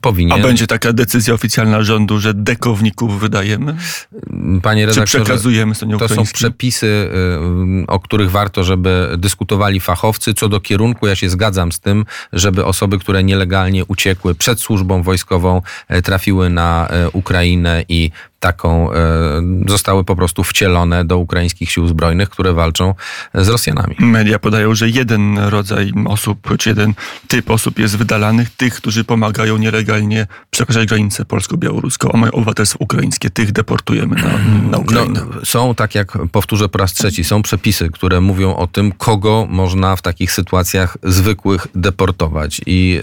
powinien... 0.00 0.40
A 0.40 0.42
będzie 0.42 0.66
taka 0.66 0.92
decyzja 0.92 1.34
oficjalna 1.34 1.82
rządu, 1.82 2.18
że 2.18 2.34
dekowników 2.34 3.20
wydajemy? 3.20 3.76
Panie 4.62 4.82
Czy 4.82 4.90
redaktorze, 4.90 5.24
przekazujemy 5.24 5.74
stronie 5.74 5.98
to 5.98 6.08
są 6.08 6.24
przepisy, 6.24 7.10
o 7.88 8.00
których 8.00 8.30
warto, 8.30 8.64
żeby 8.64 9.08
dyskutowali 9.18 9.80
fachowcy. 9.80 10.34
Co 10.34 10.48
do 10.48 10.60
kierunku, 10.60 11.06
ja 11.06 11.16
się 11.16 11.30
zgadzam 11.30 11.72
z 11.72 11.80
tym, 11.80 12.04
żeby 12.32 12.64
osoby, 12.64 12.98
które 12.98 13.24
nielegalnie 13.24 13.84
uciekły 13.84 14.34
przed 14.34 14.60
służbą 14.60 15.02
wojskową, 15.02 15.62
trafiły 16.02 16.50
na 16.50 16.88
e, 16.90 17.10
Ukrainę 17.10 17.84
i 17.88 18.10
taką, 18.40 18.88
zostały 19.66 20.04
po 20.04 20.16
prostu 20.16 20.44
wcielone 20.44 21.04
do 21.04 21.18
ukraińskich 21.18 21.70
sił 21.70 21.88
zbrojnych, 21.88 22.30
które 22.30 22.52
walczą 22.52 22.94
z 23.34 23.48
Rosjanami. 23.48 23.96
Media 23.98 24.38
podają, 24.38 24.74
że 24.74 24.88
jeden 24.88 25.38
rodzaj 25.38 25.92
osób, 26.06 26.56
czy 26.58 26.68
jeden 26.68 26.94
typ 27.28 27.50
osób 27.50 27.78
jest 27.78 27.96
wydalanych, 27.96 28.50
tych, 28.50 28.74
którzy 28.74 29.04
pomagają 29.04 29.56
nielegalnie 29.56 30.26
przekraczać 30.50 30.88
granicę 30.88 31.24
polsko-białoruską, 31.24 32.12
a 32.12 32.16
mają 32.16 32.32
obywatelstwo 32.32 32.78
ukraińskie. 32.80 33.30
Tych 33.30 33.52
deportujemy 33.52 34.16
na, 34.16 34.30
na 34.70 34.78
Ukrainę. 34.78 35.20
No, 35.34 35.44
są, 35.44 35.74
tak 35.74 35.94
jak 35.94 36.18
powtórzę 36.32 36.68
po 36.68 36.78
raz 36.78 36.92
trzeci, 36.92 37.24
są 37.24 37.42
przepisy, 37.42 37.88
które 37.92 38.20
mówią 38.20 38.56
o 38.56 38.66
tym, 38.66 38.92
kogo 38.92 39.46
można 39.50 39.96
w 39.96 40.02
takich 40.02 40.32
sytuacjach 40.32 40.96
zwykłych 41.02 41.66
deportować. 41.74 42.60
I 42.66 43.00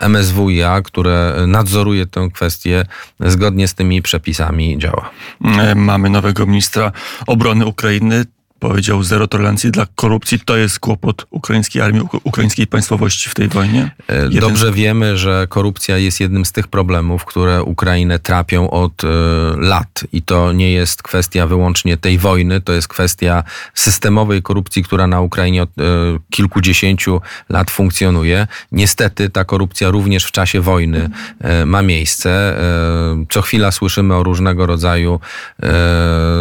y, 0.00 0.08
MSWiA, 0.08 0.82
które 0.82 1.44
nadzoruje 1.46 2.06
tę 2.06 2.28
kwestię, 2.34 2.86
zgodnie 3.20 3.68
z 3.68 3.74
tymi 3.74 4.02
przepisami 4.02 4.45
działa. 4.78 5.10
E, 5.44 5.74
mamy 5.74 6.10
nowego 6.10 6.46
ministra 6.46 6.92
obrony 7.26 7.66
Ukrainy 7.66 8.24
powiedział 8.68 9.02
zero 9.02 9.28
tolerancji 9.28 9.70
dla 9.70 9.86
korupcji. 9.94 10.40
To 10.40 10.56
jest 10.56 10.78
kłopot 10.78 11.26
ukraińskiej 11.30 11.82
armii, 11.82 12.02
ukraińskiej 12.24 12.66
państwowości 12.66 13.30
w 13.30 13.34
tej 13.34 13.48
wojnie? 13.48 13.90
E, 14.08 14.16
Jeden 14.16 14.40
Dobrze 14.40 14.72
wiemy, 14.72 15.18
że 15.18 15.46
korupcja 15.48 15.98
jest 15.98 16.20
jednym 16.20 16.44
z 16.44 16.52
tych 16.52 16.68
problemów, 16.68 17.24
które 17.24 17.62
Ukrainę 17.62 18.18
trapią 18.18 18.70
od 18.70 19.04
y, 19.04 19.06
lat. 19.56 20.04
I 20.12 20.22
to 20.22 20.52
nie 20.52 20.72
jest 20.72 21.02
kwestia 21.02 21.46
wyłącznie 21.46 21.96
tej 21.96 22.18
wojny, 22.18 22.60
to 22.60 22.72
jest 22.72 22.88
kwestia 22.88 23.44
systemowej 23.74 24.42
korupcji, 24.42 24.82
która 24.82 25.06
na 25.06 25.20
Ukrainie 25.20 25.62
od 25.62 25.70
y, 25.70 25.82
kilkudziesięciu 26.30 27.20
lat 27.48 27.70
funkcjonuje. 27.70 28.46
Niestety 28.72 29.30
ta 29.30 29.44
korupcja 29.44 29.90
również 29.90 30.24
w 30.24 30.32
czasie 30.32 30.60
wojny 30.60 31.10
y, 31.62 31.66
ma 31.66 31.82
miejsce. 31.82 32.56
Co 33.30 33.42
chwila 33.42 33.70
słyszymy 33.70 34.14
o 34.14 34.22
różnego 34.22 34.66
rodzaju 34.66 35.20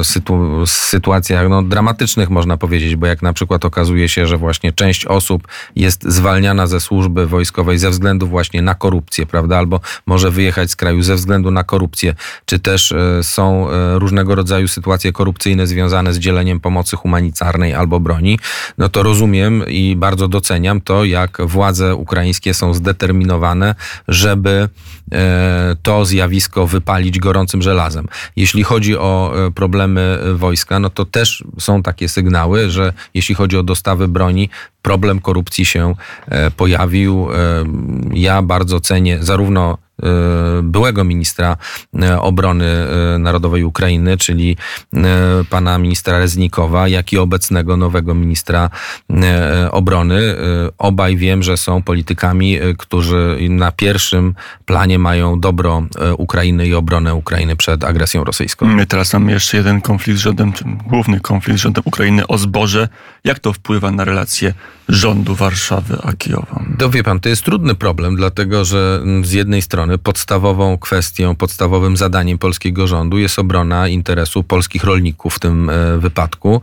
sytu 0.03 0.65
sytuacjach 0.65 1.49
no, 1.49 1.63
dramatycznych, 1.63 2.14
można 2.29 2.57
powiedzieć, 2.57 2.95
bo 2.95 3.07
jak 3.07 3.21
na 3.21 3.33
przykład 3.33 3.65
okazuje 3.65 4.09
się, 4.09 4.27
że 4.27 4.37
właśnie 4.37 4.73
część 4.73 5.05
osób 5.05 5.47
jest 5.75 6.03
zwalniana 6.03 6.67
ze 6.67 6.79
służby 6.79 7.27
wojskowej 7.27 7.77
ze 7.77 7.89
względu 7.89 8.27
właśnie 8.27 8.61
na 8.61 8.75
korupcję, 8.75 9.25
prawda, 9.25 9.57
albo 9.57 9.79
może 10.05 10.31
wyjechać 10.31 10.71
z 10.71 10.75
kraju 10.75 11.01
ze 11.01 11.15
względu 11.15 11.51
na 11.51 11.63
korupcję, 11.63 12.15
czy 12.45 12.59
też 12.59 12.91
e, 12.91 13.23
są 13.23 13.69
e, 13.69 13.99
różnego 13.99 14.35
rodzaju 14.35 14.67
sytuacje 14.67 15.11
korupcyjne 15.11 15.67
związane 15.67 16.13
z 16.13 16.19
dzieleniem 16.19 16.59
pomocy 16.59 16.95
humanitarnej 16.95 17.73
albo 17.73 17.99
broni, 17.99 18.39
no 18.77 18.89
to 18.89 19.03
rozumiem 19.03 19.63
i 19.67 19.95
bardzo 19.95 20.27
doceniam 20.27 20.81
to, 20.81 21.05
jak 21.05 21.37
władze 21.45 21.95
ukraińskie 21.95 22.53
są 22.53 22.73
zdeterminowane, 22.73 23.75
żeby 24.07 24.69
e, 25.11 25.75
to 25.83 26.05
zjawisko 26.05 26.67
wypalić 26.67 27.19
gorącym 27.19 27.61
żelazem. 27.61 28.07
Jeśli 28.35 28.63
chodzi 28.63 28.97
o 28.97 29.33
problemy 29.55 30.19
wojska, 30.35 30.79
no 30.79 30.89
to 30.89 31.05
też 31.05 31.43
są 31.59 31.83
takie 31.83 32.04
takie 32.05 32.09
sygnały, 32.09 32.69
że 32.69 32.93
jeśli 33.13 33.35
chodzi 33.35 33.57
o 33.57 33.63
dostawy 33.63 34.07
broni, 34.07 34.49
problem 34.81 35.19
korupcji 35.21 35.65
się 35.65 35.95
e, 36.27 36.51
pojawił. 36.51 37.27
E, 37.31 37.65
ja 38.13 38.41
bardzo 38.41 38.79
cenię 38.79 39.17
zarówno 39.21 39.77
byłego 40.63 41.03
ministra 41.03 41.57
obrony 42.19 42.65
narodowej 43.19 43.63
Ukrainy, 43.63 44.17
czyli 44.17 44.57
pana 45.49 45.77
ministra 45.77 46.19
Reznikowa, 46.19 46.87
jak 46.87 47.13
i 47.13 47.17
obecnego 47.17 47.77
nowego 47.77 48.15
ministra 48.15 48.69
obrony. 49.71 50.35
Obaj 50.77 51.17
wiem, 51.17 51.43
że 51.43 51.57
są 51.57 51.83
politykami, 51.83 52.57
którzy 52.77 53.37
na 53.49 53.71
pierwszym 53.71 54.35
planie 54.65 54.99
mają 54.99 55.39
dobro 55.39 55.83
Ukrainy 56.17 56.67
i 56.67 56.73
obronę 56.73 57.15
Ukrainy 57.15 57.55
przed 57.55 57.83
agresją 57.83 58.23
rosyjską. 58.23 58.65
My 58.65 58.85
teraz 58.85 59.13
mamy 59.13 59.31
jeszcze 59.31 59.57
jeden 59.57 59.81
konflikt 59.81 60.19
z 60.19 60.23
rządem, 60.23 60.53
główny 60.87 61.19
konflikt 61.19 61.59
z 61.59 61.63
rządem 61.63 61.83
Ukrainy 61.85 62.27
o 62.27 62.37
zboże. 62.37 62.89
Jak 63.23 63.39
to 63.39 63.53
wpływa 63.53 63.91
na 63.91 64.05
relacje 64.05 64.53
rządu 64.89 65.35
Warszawy 65.35 65.97
a 66.03 66.13
Kijowa. 66.13 66.63
To 66.79 66.89
wie 66.89 67.03
pan, 67.03 67.19
to 67.19 67.29
jest 67.29 67.43
trudny 67.43 67.75
problem, 67.75 68.15
dlatego 68.15 68.65
że 68.65 69.01
z 69.23 69.31
jednej 69.31 69.61
strony 69.61 69.84
podstawową 70.03 70.77
kwestią, 70.77 71.35
podstawowym 71.35 71.97
zadaniem 71.97 72.37
polskiego 72.37 72.87
rządu 72.87 73.17
jest 73.17 73.39
obrona 73.39 73.87
interesu 73.87 74.43
polskich 74.43 74.83
rolników 74.83 75.35
w 75.35 75.39
tym 75.39 75.69
e, 75.69 75.97
wypadku, 75.97 76.61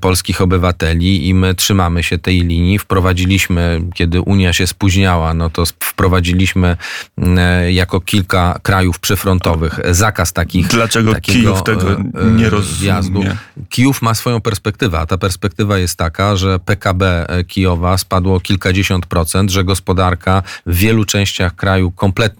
polskich 0.00 0.40
obywateli 0.40 1.28
i 1.28 1.34
my 1.34 1.54
trzymamy 1.54 2.02
się 2.02 2.18
tej 2.18 2.40
linii. 2.40 2.78
Wprowadziliśmy, 2.78 3.82
kiedy 3.94 4.20
Unia 4.20 4.52
się 4.52 4.66
spóźniała, 4.66 5.34
no 5.34 5.50
to 5.50 5.64
wprowadziliśmy 5.66 6.76
e, 7.18 7.72
jako 7.72 8.00
kilka 8.00 8.58
krajów 8.62 8.98
przyfrontowych 8.98 9.80
zakaz 9.90 10.32
takich. 10.32 10.66
Dlaczego 10.66 11.14
Kijów 11.14 11.62
tego 11.62 11.90
e, 11.90 12.00
nie 12.36 12.50
rozumie? 12.50 13.36
Kijów 13.68 14.02
ma 14.02 14.14
swoją 14.14 14.40
perspektywę, 14.40 14.98
a 14.98 15.06
ta 15.06 15.18
perspektywa 15.18 15.78
jest 15.78 15.96
taka, 15.96 16.36
że 16.36 16.58
PKB 16.58 17.26
Kijowa 17.48 17.98
spadło 17.98 18.36
o 18.36 18.40
kilkadziesiąt 18.40 19.06
procent, 19.06 19.50
że 19.50 19.64
gospodarka 19.64 20.42
w 20.66 20.76
wielu 20.76 21.04
częściach 21.04 21.56
kraju 21.56 21.90
kompletnie 21.90 22.33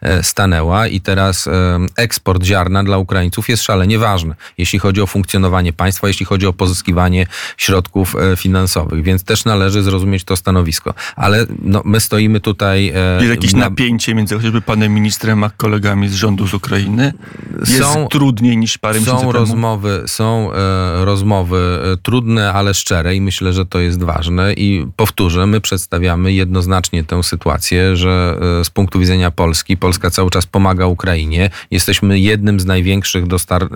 e, 0.00 0.22
stanęła 0.22 0.86
i 0.86 1.00
teraz 1.00 1.46
e, 1.46 1.78
eksport 1.96 2.44
ziarna 2.44 2.84
dla 2.84 2.98
Ukraińców 2.98 3.48
jest 3.48 3.62
szalenie 3.62 3.98
ważny, 3.98 4.34
jeśli 4.58 4.78
chodzi 4.78 5.02
o 5.02 5.06
funkcjonowanie 5.06 5.72
państwa, 5.72 6.08
jeśli 6.08 6.26
chodzi 6.26 6.46
o 6.46 6.52
pozyskiwanie 6.52 7.26
środków 7.56 8.16
e, 8.16 8.36
finansowych, 8.36 9.02
więc 9.02 9.24
też 9.24 9.44
należy 9.44 9.82
zrozumieć 9.82 10.24
to 10.24 10.36
stanowisko. 10.36 10.94
Ale 11.16 11.46
no, 11.62 11.82
my 11.84 12.00
stoimy 12.00 12.40
tutaj... 12.40 12.92
Jest 13.18 13.30
jakieś 13.30 13.52
na... 13.52 13.58
napięcie 13.58 14.14
między 14.14 14.34
chociażby 14.34 14.60
panem 14.60 14.94
ministrem 14.94 15.44
a 15.44 15.50
kolegami 15.50 16.08
z 16.08 16.14
rządu 16.14 16.48
z 16.48 16.54
Ukrainy? 16.54 17.12
Jest 17.58 17.78
są, 17.78 18.08
trudniej 18.08 18.56
niż 18.56 18.78
parę 18.78 19.00
miesięcy 19.00 19.20
temu? 19.20 19.32
Rozmowy, 19.32 20.02
są 20.06 20.52
e, 20.52 21.04
rozmowy 21.04 21.78
trudne, 22.02 22.52
ale 22.52 22.74
szczere 22.74 23.14
i 23.14 23.20
myślę, 23.20 23.52
że 23.52 23.66
to 23.66 23.80
jest 23.80 24.02
ważne 24.02 24.52
i 24.52 24.86
powtórzę, 24.96 25.46
my 25.46 25.60
przedstawiamy 25.60 26.32
jednoznacznie 26.32 27.04
tę 27.04 27.22
sytuację, 27.22 27.96
że 27.96 28.38
z 28.64 28.70
punktu 28.70 28.98
widzenia 28.98 29.30
Polski, 29.32 29.76
Polska 29.76 30.10
cały 30.10 30.30
czas 30.30 30.46
pomaga 30.46 30.86
Ukrainie. 30.86 31.50
Jesteśmy 31.70 32.20
jednym 32.20 32.60
z 32.60 32.66
największych 32.66 33.24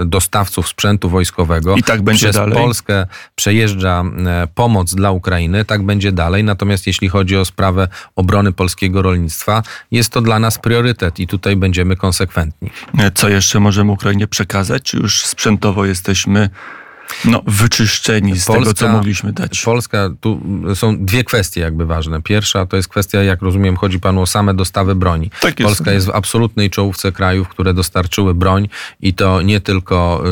dostawców 0.06 0.68
sprzętu 0.68 1.08
wojskowego. 1.08 1.76
I 1.76 1.82
tak 1.82 2.02
będzie 2.02 2.26
Przez 2.26 2.36
dalej. 2.36 2.54
Polskę 2.54 3.06
przejeżdża 3.34 4.04
e, 4.26 4.48
pomoc 4.54 4.94
dla 4.94 5.10
Ukrainy, 5.10 5.64
tak 5.64 5.82
będzie 5.82 6.12
dalej. 6.12 6.44
Natomiast 6.44 6.86
jeśli 6.86 7.08
chodzi 7.08 7.36
o 7.36 7.44
sprawę 7.44 7.88
obrony 8.16 8.52
polskiego 8.52 9.02
rolnictwa, 9.02 9.62
jest 9.90 10.12
to 10.12 10.20
dla 10.20 10.38
nas 10.38 10.58
priorytet 10.58 11.20
i 11.20 11.26
tutaj 11.26 11.56
będziemy 11.56 11.96
konsekwentni. 11.96 12.70
Co 13.14 13.28
jeszcze 13.28 13.60
możemy 13.60 13.92
Ukrainie 13.92 14.26
przekazać? 14.26 14.82
Czy 14.82 14.96
już 14.96 15.25
sprzętowo 15.25 15.86
jesteśmy 15.86 16.50
no, 17.25 17.42
wyczyszczeni 17.46 18.38
z 18.38 18.44
Polska, 18.44 18.64
tego, 18.64 18.75
co 18.75 18.88
mogliśmy 18.88 19.32
dać. 19.32 19.62
Polska, 19.62 20.10
tu 20.20 20.40
są 20.75 21.04
dwie 21.04 21.25
kwestie 21.25 21.60
jakby 21.60 21.86
ważne. 21.86 22.22
Pierwsza 22.22 22.66
to 22.66 22.76
jest 22.76 22.88
kwestia, 22.88 23.22
jak 23.22 23.42
rozumiem, 23.42 23.76
chodzi 23.76 24.00
panu 24.00 24.20
o 24.20 24.26
same 24.26 24.54
dostawy 24.54 24.94
broni. 24.94 25.30
Tak 25.40 25.60
jest. 25.60 25.68
Polska 25.68 25.92
jest 25.92 26.06
w 26.06 26.10
absolutnej 26.10 26.70
czołówce 26.70 27.12
krajów, 27.12 27.48
które 27.48 27.75
dostarczyły 27.75 28.34
broń 28.34 28.68
i 29.00 29.14
to 29.14 29.42
nie 29.42 29.60
tylko 29.60 30.25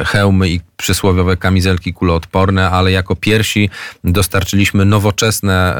y, 0.00 0.04
hełmy 0.04 0.48
i 0.48 0.60
przysłowiowe 0.80 1.36
kamizelki 1.36 1.92
kuloodporne, 1.92 2.70
ale 2.70 2.92
jako 2.92 3.16
pierwsi 3.16 3.70
dostarczyliśmy 4.04 4.84
nowoczesne 4.84 5.76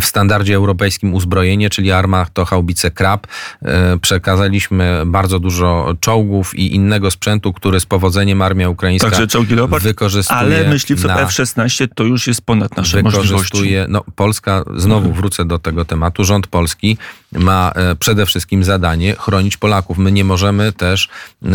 w 0.00 0.04
standardzie 0.04 0.54
europejskim 0.54 1.14
uzbrojenie, 1.14 1.70
czyli 1.70 1.92
armach 1.92 2.30
to 2.30 2.44
haubice 2.44 2.90
Krab. 2.90 3.26
E, 3.62 3.98
przekazaliśmy 3.98 5.02
bardzo 5.06 5.38
dużo 5.38 5.94
czołgów 6.00 6.58
i 6.58 6.74
innego 6.74 7.10
sprzętu, 7.10 7.52
który 7.52 7.80
z 7.80 7.86
powodzeniem 7.86 8.42
armia 8.42 8.68
ukraińska 8.68 9.10
Także 9.10 9.26
czołgi 9.26 9.54
Leopard, 9.54 9.82
wykorzystuje. 9.82 10.38
Ale 10.40 10.68
myśliwców 10.68 11.10
F-16 11.10 11.88
to 11.94 12.04
już 12.04 12.26
jest 12.26 12.42
ponad 12.42 12.76
nasze 12.76 13.02
możliwości. 13.02 13.74
No, 13.88 14.04
Polska, 14.16 14.64
znowu 14.76 15.06
mhm. 15.06 15.14
wrócę 15.14 15.44
do 15.44 15.58
tego 15.58 15.84
tematu, 15.84 16.24
rząd 16.24 16.46
polski 16.46 16.98
ma 17.32 17.72
e, 17.74 17.96
przede 17.96 18.26
wszystkim 18.26 18.64
zadanie 18.64 19.14
chronić 19.18 19.56
Polaków. 19.56 19.98
My 19.98 20.12
nie 20.12 20.24
możemy 20.24 20.72
też 20.72 21.08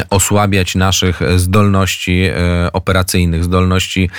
osłabiać 0.09 0.75
naszych 0.75 1.19
zdolności 1.35 2.04
e, 2.13 2.71
operacyjnych, 2.73 3.43
zdolności 3.43 4.09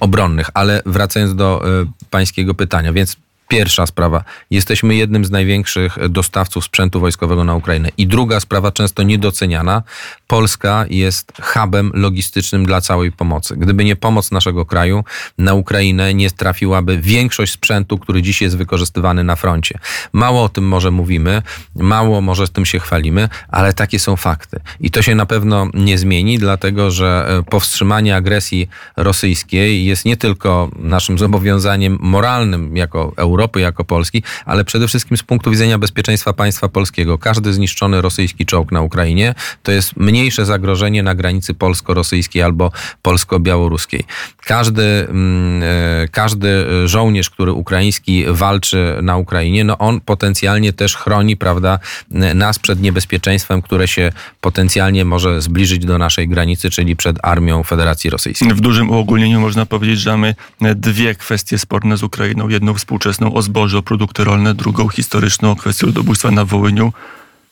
obronnych. 0.00 0.50
Ale 0.54 0.82
wracając 0.86 1.34
do 1.34 1.62
e, 1.82 1.86
pańskiego 2.10 2.54
pytania, 2.54 2.92
więc 2.92 3.16
Pierwsza 3.48 3.86
sprawa. 3.86 4.24
Jesteśmy 4.50 4.94
jednym 4.94 5.24
z 5.24 5.30
największych 5.30 6.08
dostawców 6.08 6.64
sprzętu 6.64 7.00
wojskowego 7.00 7.44
na 7.44 7.54
Ukrainę. 7.54 7.88
I 7.96 8.06
druga 8.06 8.40
sprawa, 8.40 8.72
często 8.72 9.02
niedoceniana. 9.02 9.82
Polska 10.28 10.84
jest 10.90 11.32
hubem 11.42 11.90
logistycznym 11.94 12.66
dla 12.66 12.80
całej 12.80 13.12
pomocy. 13.12 13.56
Gdyby 13.56 13.84
nie 13.84 13.96
pomoc 13.96 14.30
naszego 14.30 14.66
kraju, 14.66 15.04
na 15.38 15.54
Ukrainę 15.54 16.14
nie 16.14 16.30
trafiłaby 16.30 16.98
większość 16.98 17.52
sprzętu, 17.52 17.98
który 17.98 18.22
dziś 18.22 18.42
jest 18.42 18.56
wykorzystywany 18.56 19.24
na 19.24 19.36
froncie. 19.36 19.78
Mało 20.12 20.42
o 20.42 20.48
tym 20.48 20.68
może 20.68 20.90
mówimy, 20.90 21.42
mało 21.74 22.20
może 22.20 22.46
z 22.46 22.50
tym 22.50 22.66
się 22.66 22.80
chwalimy, 22.80 23.28
ale 23.48 23.72
takie 23.72 23.98
są 23.98 24.16
fakty. 24.16 24.60
I 24.80 24.90
to 24.90 25.02
się 25.02 25.14
na 25.14 25.26
pewno 25.26 25.68
nie 25.74 25.98
zmieni, 25.98 26.38
dlatego 26.38 26.90
że 26.90 27.38
e, 27.38 27.50
powstrzymanie 27.50 28.16
agresji 28.16 28.68
rosyjskiej 28.96 29.84
jest 29.84 30.04
nie 30.04 30.16
tylko 30.16 30.70
naszym 30.76 31.18
zobowiązaniem 31.18 31.98
moralnym 32.00 32.76
jako 32.76 33.12
Europy, 33.16 33.60
jako 33.60 33.84
Polski, 33.84 34.22
ale 34.44 34.64
przede 34.64 34.88
wszystkim 34.88 35.16
z 35.16 35.22
punktu 35.22 35.50
widzenia 35.50 35.78
bezpieczeństwa 35.78 36.32
państwa 36.32 36.68
polskiego. 36.68 37.18
Każdy 37.18 37.52
zniszczony 37.52 38.00
rosyjski 38.00 38.46
czołg 38.46 38.72
na 38.72 38.80
Ukrainie 38.80 39.34
to 39.62 39.72
jest 39.72 39.96
mniejsze 40.18 40.44
zagrożenie 40.44 41.02
na 41.02 41.14
granicy 41.14 41.54
polsko-rosyjskiej 41.54 42.42
albo 42.42 42.72
polsko-białoruskiej. 43.02 44.04
Każdy, 44.44 44.82
mm, 44.82 45.62
e, 45.62 46.08
każdy 46.08 46.66
żołnierz, 46.84 47.30
który 47.30 47.52
ukraiński 47.52 48.24
walczy 48.28 48.98
na 49.02 49.16
Ukrainie, 49.16 49.64
no 49.64 49.78
on 49.78 50.00
potencjalnie 50.00 50.72
też 50.72 50.96
chroni, 50.96 51.36
prawda, 51.36 51.78
nas 52.34 52.58
przed 52.58 52.80
niebezpieczeństwem, 52.80 53.62
które 53.62 53.88
się 53.88 54.12
potencjalnie 54.40 55.04
może 55.04 55.42
zbliżyć 55.42 55.84
do 55.84 55.98
naszej 55.98 56.28
granicy, 56.28 56.70
czyli 56.70 56.96
przed 56.96 57.16
armią 57.22 57.62
Federacji 57.62 58.10
Rosyjskiej. 58.10 58.48
W 58.48 58.60
dużym 58.60 58.90
uogólnieniu 58.90 59.40
można 59.40 59.66
powiedzieć, 59.66 60.00
że 60.00 60.10
mamy 60.10 60.34
dwie 60.60 61.14
kwestie 61.14 61.58
sporne 61.58 61.96
z 61.96 62.02
Ukrainą. 62.02 62.48
Jedną 62.48 62.74
współczesną 62.74 63.34
o 63.34 63.42
zboże, 63.42 63.78
o 63.78 63.82
produkty 63.82 64.24
rolne, 64.24 64.54
drugą 64.54 64.88
historyczną 64.88 65.50
o 65.50 65.56
kwestię 65.56 65.86
ludobójstwa 65.86 66.30
na 66.30 66.44
Wołyniu. 66.44 66.92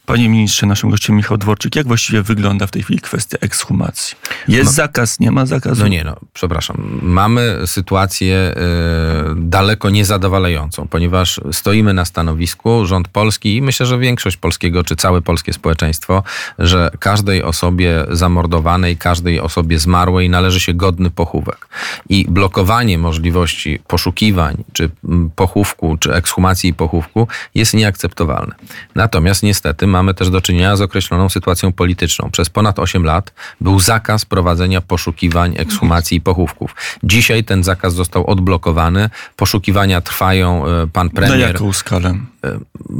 Panie 0.06 0.28
ministrze, 0.28 0.66
naszym 0.66 0.90
gościem 0.90 1.16
Michał 1.16 1.36
Dworczyk, 1.36 1.76
jak 1.76 1.86
właściwie 1.86 2.22
wygląda 2.22 2.66
w 2.66 2.70
tej 2.70 2.82
chwili 2.82 3.00
kwestia 3.00 3.38
ekshumacji? 3.40 4.16
Jest 4.48 4.70
no, 4.70 4.72
zakaz, 4.72 5.20
nie 5.20 5.30
ma 5.30 5.46
zakazu? 5.46 5.82
No 5.82 5.88
nie, 5.88 6.04
no, 6.04 6.16
przepraszam. 6.32 6.98
Mamy 7.02 7.58
sytuację 7.66 8.54
y, 8.56 9.34
daleko 9.36 9.90
niezadowalającą, 9.90 10.88
ponieważ 10.88 11.40
stoimy 11.52 11.94
na 11.94 12.04
stanowisku, 12.04 12.86
rząd 12.86 13.08
polski 13.08 13.56
i 13.56 13.62
myślę, 13.62 13.86
że 13.86 13.98
większość 13.98 14.36
polskiego, 14.36 14.84
czy 14.84 14.96
całe 14.96 15.22
polskie 15.22 15.52
społeczeństwo, 15.52 16.22
że 16.58 16.90
każdej 16.98 17.42
osobie 17.42 18.06
zamordowanej, 18.10 18.96
każdej 18.96 19.40
osobie 19.40 19.78
zmarłej 19.78 20.30
należy 20.30 20.60
się 20.60 20.74
godny 20.74 21.10
pochówek. 21.10 21.68
I 22.08 22.26
blokowanie 22.28 22.98
możliwości 22.98 23.78
poszukiwań, 23.86 24.64
czy 24.72 24.90
pochówku, 25.36 25.96
czy 25.96 26.14
ekshumacji 26.14 26.70
i 26.70 26.74
pochówku 26.74 27.28
jest 27.54 27.74
nieakceptowalne. 27.74 28.54
Natomiast 28.94 29.42
niestety 29.42 29.86
mamy 29.96 30.14
też 30.14 30.30
do 30.30 30.40
czynienia 30.40 30.76
z 30.76 30.80
określoną 30.80 31.28
sytuacją 31.28 31.72
polityczną. 31.72 32.30
Przez 32.30 32.50
ponad 32.50 32.78
8 32.78 33.04
lat 33.04 33.32
był 33.60 33.80
zakaz 33.80 34.24
prowadzenia 34.24 34.80
poszukiwań, 34.80 35.54
ekshumacji 35.58 36.16
i 36.16 36.20
pochówków. 36.20 36.74
Dzisiaj 37.02 37.44
ten 37.44 37.64
zakaz 37.64 37.94
został 37.94 38.26
odblokowany. 38.30 39.10
Poszukiwania 39.36 40.00
trwają. 40.00 40.66
E, 40.66 40.86
pan 40.86 41.10
premier. 41.10 41.40
Na 41.40 41.46
jaką 41.46 41.72
skalę? 41.72 42.14
E, 42.46 42.58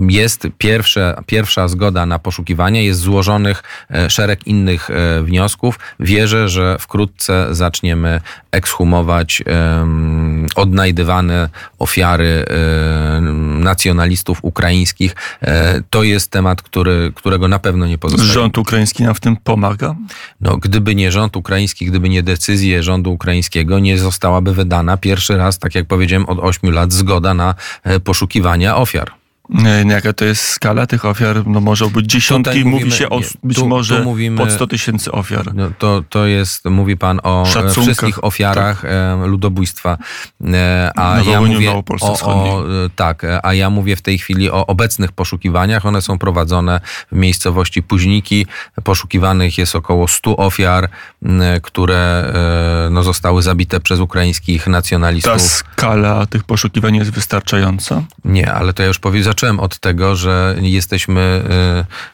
jest 0.09 0.49
pierwsze, 0.59 1.23
pierwsza 1.27 1.69
zgoda 1.69 2.07
na 2.07 2.19
poszukiwania, 2.19 2.83
jest 2.83 3.01
złożonych 3.01 3.63
e, 3.91 4.11
szereg 4.11 4.47
innych 4.47 4.89
wniosków. 5.23 5.79
Wierzę, 6.01 6.49
że 6.49 6.77
wkrótce 6.79 7.47
zaczniemy 7.51 8.21
ekshumować 8.51 9.43
um, 9.47 10.47
odnajdywane 10.55 11.49
ofiary 11.79 12.45
um, 13.15 13.65
nacjonalistów 13.65 14.39
ukraińskich. 14.43 15.17
To 15.91 16.03
jest 16.03 16.31
temat, 16.31 16.63
który 16.63 17.13
którego 17.15 17.49
na 17.49 17.59
pewno 17.59 17.87
nie 17.87 17.99
pozostaje. 17.99 18.33
Rząd 18.33 18.59
ukraiński 18.59 19.03
nam 19.03 19.15
w 19.15 19.21
tym 19.21 19.37
pomaga? 19.37 19.95
No, 20.41 20.57
gdyby 20.57 20.95
nie 20.95 21.13
rząd 21.13 21.37
ukraiński, 21.37 21.87
gdyby 21.87 22.09
nie 22.09 22.23
decyzje 22.23 22.83
rządu 22.83 23.13
ukraińskiego, 23.13 23.79
nie 23.79 23.99
zostałaby 23.99 24.55
wydana 24.55 24.97
pierwszy 24.97 25.37
raz, 25.37 25.59
tak 25.59 25.75
jak 25.75 25.87
powiedziałem, 25.87 26.27
od 26.27 26.39
ośmiu 26.39 26.71
lat 26.71 26.93
zgoda 26.93 27.35
na 27.35 27.55
e, 27.85 28.01
poszukiwania 28.01 28.77
ofiar. 28.77 29.13
E, 29.55 29.85
jaka 29.89 30.13
to 30.13 30.25
jest 30.25 30.43
skala 30.43 30.87
tych 30.87 31.05
ofiar? 31.05 31.47
No 31.47 31.61
może 31.61 31.87
być 31.87 32.07
dziesiątki, 32.07 32.65
mówi 32.65 32.93
się 32.93 33.09
o 33.09 33.19
nie, 33.19 33.27
być 33.45 33.57
tu, 33.57 33.69
może 33.69 33.99
tu 33.99 34.05
mówimy, 34.05 34.39
pod 34.39 34.53
100 34.53 34.67
tysięcy 34.67 35.13
ofiar. 35.13 35.55
No 35.55 35.71
to, 35.79 36.03
to 36.09 36.27
jest, 36.27 36.65
mówi 36.65 36.97
pan 36.97 37.21
o 37.23 37.43
e, 37.43 37.47
Szacunkach, 37.47 37.85
wszystkich 37.85 38.25
ofiarach 38.25 38.83
tak. 38.83 38.91
Ludobójstwa. 39.29 39.99
A 40.97 41.19
ja 41.31 41.41
mówię 41.41 41.73
o, 41.73 41.83
o, 42.23 42.65
tak, 42.97 43.27
a 43.43 43.55
ja 43.55 43.71
mówię 43.71 43.97
w 43.97 44.03
tej 44.03 44.19
chwili 44.19 44.51
o 44.51 44.67
obecnych 44.67 45.13
poszukiwaniach. 45.13 45.87
One 45.87 46.03
są 46.03 46.19
prowadzone 46.19 46.81
w 47.13 47.17
miejscowości 47.17 47.83
Puźniki. 47.83 48.47
Poszukiwanych 48.85 49.59
jest 49.59 49.77
około 49.77 50.09
100 50.09 50.37
ofiar, 50.37 50.89
które 51.63 52.33
no, 52.91 53.03
zostały 53.03 53.43
zabite 53.43 53.81
przez 53.81 54.01
ukraińskich 54.01 54.67
nacjonalistów. 54.67 55.33
Ta 55.33 55.39
skala 55.39 56.27
tych 56.27 56.45
poszukiwań 56.45 56.97
jest 56.97 57.11
wystarczająca? 57.11 58.03
Nie, 58.25 58.53
ale 58.53 58.73
to 58.73 58.83
ja 58.83 58.89
już 58.89 58.99
powiedziałem 58.99 59.36
zacząłem 59.37 59.61
od 59.61 59.79
tego, 59.79 60.17
że 60.17 60.57
jesteśmy, 60.61 61.43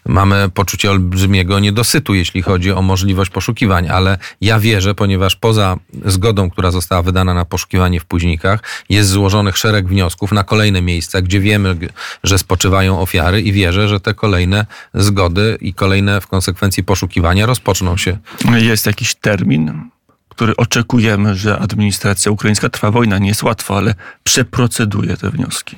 y, 0.07 0.12
mamy 0.12 0.50
poczucie 0.55 0.91
olbrzymiego 0.91 1.59
niedosytu, 1.59 2.14
jeśli 2.14 2.43
chodzi 2.43 2.73
o 2.73 2.83
możliwość 2.83 3.31
poszukiwań, 3.31 3.88
ale 3.88 4.19
ja 4.41 4.59
wierzę, 4.59 4.95
ponieważ 4.95 5.37
poza 5.37 5.76
zgodą, 6.05 6.50
która 6.50 6.71
została 6.71 7.02
wydana 7.02 7.35
na 7.35 7.45
poszukiwanie 7.45 8.00
w 8.00 8.05
Późnikach, 8.05 8.61
jest 8.88 9.11
złożonych 9.11 9.57
szereg 9.57 9.88
wniosków 9.88 10.33
na 10.33 10.45
kolejne 10.45 10.83
miejsca, 10.83 11.23
gdzie 11.23 11.41
wiemy, 11.41 11.76
że 12.25 12.38
spoczywają 12.38 13.00
ofiary 13.00 13.43
i 13.43 13.52
wierzę, 13.52 13.88
że 13.88 14.00
te 14.00 14.14
kolejne 14.14 14.67
zgody 14.95 15.59
i 15.61 15.75
kolejne 15.75 16.21
w 16.21 16.26
konsekwencji 16.26 16.85
poszukiwania 16.85 17.47
rozpoczną 17.47 17.97
się. 17.97 18.19
Jest 18.59 18.87
jakiś 18.87 19.14
termin? 19.14 19.91
Który 20.35 20.57
oczekujemy, 20.57 21.35
że 21.35 21.59
administracja 21.59 22.33
ukraińska 22.33 22.68
trwa 22.68 22.90
wojna, 22.90 23.18
nie 23.18 23.29
jest 23.29 23.42
łatwo, 23.42 23.77
ale 23.77 23.95
przeproceduje 24.25 25.16
te 25.16 25.31
wnioski. 25.31 25.77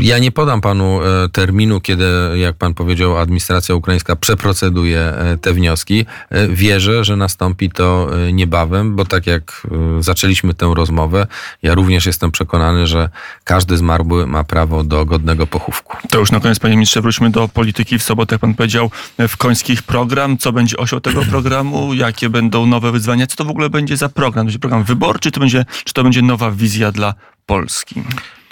Ja 0.00 0.18
nie 0.18 0.32
podam 0.32 0.60
panu 0.60 1.00
e, 1.02 1.28
terminu, 1.28 1.80
kiedy, 1.80 2.04
jak 2.34 2.56
pan 2.56 2.74
powiedział, 2.74 3.18
administracja 3.18 3.74
ukraińska 3.74 4.16
przeproceduje 4.16 5.00
e, 5.00 5.38
te 5.38 5.52
wnioski. 5.52 6.06
E, 6.30 6.48
wierzę, 6.48 7.04
że 7.04 7.16
nastąpi 7.16 7.70
to 7.70 8.10
niebawem, 8.32 8.96
bo 8.96 9.04
tak 9.04 9.26
jak 9.26 9.66
zaczęliśmy 10.00 10.54
tę 10.54 10.72
rozmowę, 10.76 11.26
ja 11.62 11.74
również 11.74 12.06
jestem 12.06 12.30
przekonany, 12.30 12.86
że 12.86 13.08
każdy 13.44 13.76
zmarły 13.76 14.26
ma 14.26 14.44
prawo 14.44 14.84
do 14.84 15.04
godnego 15.04 15.46
pochówku. 15.46 15.96
To 16.10 16.18
już 16.18 16.32
na 16.32 16.40
koniec, 16.40 16.58
panie 16.58 16.74
ministrze, 16.74 17.00
wróćmy 17.00 17.30
do 17.30 17.48
polityki. 17.48 17.98
W 17.98 18.02
sobotę, 18.02 18.34
jak 18.34 18.40
pan 18.40 18.54
powiedział, 18.54 18.90
w 19.28 19.36
Końskich 19.36 19.82
program. 19.82 20.38
Co 20.38 20.52
będzie 20.52 20.76
osią 20.76 21.00
tego 21.00 21.22
programu? 21.24 21.94
Jakie 21.94 22.28
będą 22.28 22.66
nowe 22.66 22.92
wyzwania? 22.92 23.26
Co 23.26 23.36
to 23.36 23.44
w 23.44 23.50
ogóle 23.50 23.63
będzie 23.70 23.96
za 23.96 24.08
program? 24.08 24.46
Będzie 24.46 24.58
program 24.58 24.84
wyborczy, 24.84 25.20
czy 25.20 25.30
to 25.30 25.40
będzie, 25.40 25.64
czy 25.84 25.94
to 25.94 26.02
będzie 26.02 26.22
nowa 26.22 26.50
wizja 26.50 26.92
dla 26.92 27.14
Polski? 27.46 28.02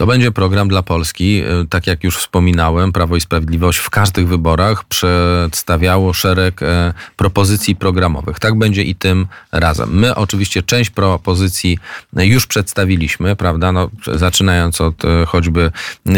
To 0.02 0.06
będzie 0.06 0.32
program 0.32 0.68
dla 0.68 0.82
Polski. 0.82 1.42
E, 1.42 1.66
tak 1.70 1.86
jak 1.86 2.04
już 2.04 2.16
wspominałem, 2.16 2.92
Prawo 2.92 3.16
i 3.16 3.20
Sprawiedliwość 3.20 3.78
w 3.78 3.90
każdych 3.90 4.28
wyborach 4.28 4.84
przedstawiało 4.84 6.12
szereg 6.12 6.62
e, 6.62 6.94
propozycji 7.16 7.76
programowych. 7.76 8.38
Tak 8.38 8.58
będzie 8.58 8.82
i 8.82 8.94
tym 8.94 9.26
razem. 9.52 9.98
My 9.98 10.14
oczywiście 10.14 10.62
część 10.62 10.90
propozycji 10.90 11.78
już 12.16 12.46
przedstawiliśmy, 12.46 13.36
prawda? 13.36 13.72
No, 13.72 13.90
zaczynając 14.14 14.80
od 14.80 15.04
e, 15.04 15.26
choćby 15.26 15.72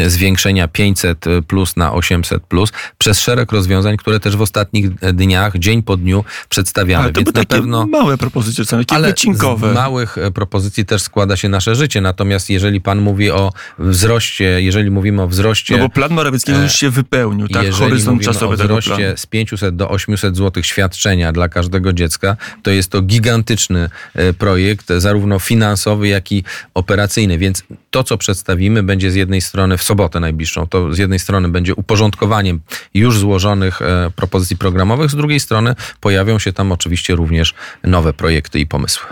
zwiększenia 0.07 0.69
500 0.69 1.25
plus 1.47 1.77
na 1.77 1.93
800 1.93 2.43
plus, 2.43 2.73
przez 2.99 3.21
szereg 3.21 3.53
rozwiązań, 3.53 3.97
które 3.97 4.21
też 4.21 4.37
w 4.37 4.43
ostatnich 4.43 4.95
dniach, 4.95 5.59
dzień 5.59 5.83
po 5.83 5.97
dniu 5.97 6.25
przedstawiamy. 6.49 7.05
Ale 7.05 7.13
to 7.13 7.21
Więc 7.21 7.35
na 7.35 7.45
pewno 7.45 7.87
małe 7.87 8.19
propozycje, 8.19 8.65
takie 8.65 8.95
ale 8.95 9.09
wycinkowe. 9.09 9.73
Z 9.73 9.75
małych 9.75 10.17
propozycji 10.35 10.85
też 10.85 11.03
składa 11.03 11.37
się 11.37 11.49
nasze 11.49 11.75
życie. 11.75 12.01
Natomiast 12.01 12.51
jeżeli 12.51 12.81
pan 12.81 13.01
mówi 13.01 13.31
o 13.31 13.53
wzroście, 13.79 14.63
jeżeli 14.63 14.91
mówimy 14.91 15.23
o 15.23 15.29
wzroście... 15.29 15.77
No 15.77 15.83
bo 15.83 15.89
plan 15.89 16.13
Morawieckiego 16.13 16.63
już 16.63 16.73
się 16.73 16.91
wypełnił, 16.91 17.49
tak? 17.49 17.71
Horyzont 17.71 18.23
czasowy 18.23 18.55
o 18.55 18.57
wzroście 18.57 19.15
z 19.17 19.27
500 19.27 19.77
do 19.77 19.91
800 19.91 20.37
zł 20.37 20.63
świadczenia 20.63 21.33
dla 21.33 21.49
każdego 21.49 21.93
dziecka, 21.93 22.37
to 22.63 22.71
jest 22.71 22.91
to 22.91 23.03
gigantyczny 23.03 23.91
e, 24.15 24.33
projekt, 24.33 24.93
zarówno 24.99 25.39
finansowy, 25.39 26.09
jak 26.09 26.33
i 26.33 26.45
operacyjny, 26.75 27.39
więc 27.39 27.63
to, 27.91 28.05
co 28.05 28.19
przedstawimy, 28.19 28.83
będzie 28.83 29.11
z 29.11 29.15
jednej 29.15 29.41
strony 29.41 29.79
w 29.79 29.83
sobotę 29.83 30.21
najbliższą, 30.21 30.67
to 30.67 30.95
z 30.95 30.99
jednej 30.99 31.19
strony 31.19 31.49
będzie 31.49 31.75
uporządkowaniem 31.75 32.61
już 32.95 33.19
złożonych 33.19 33.83
e, 33.83 34.11
propozycji 34.17 34.57
programowych, 34.57 35.11
z 35.11 35.15
drugiej 35.15 35.41
strony 35.41 35.75
pojawią 36.01 36.39
się 36.39 36.53
tam 36.53 36.73
oczywiście 36.73 37.15
również 37.15 37.55
nowe 37.85 38.13
projekty 38.13 38.61
i 38.61 38.67
pomysły. 38.67 39.07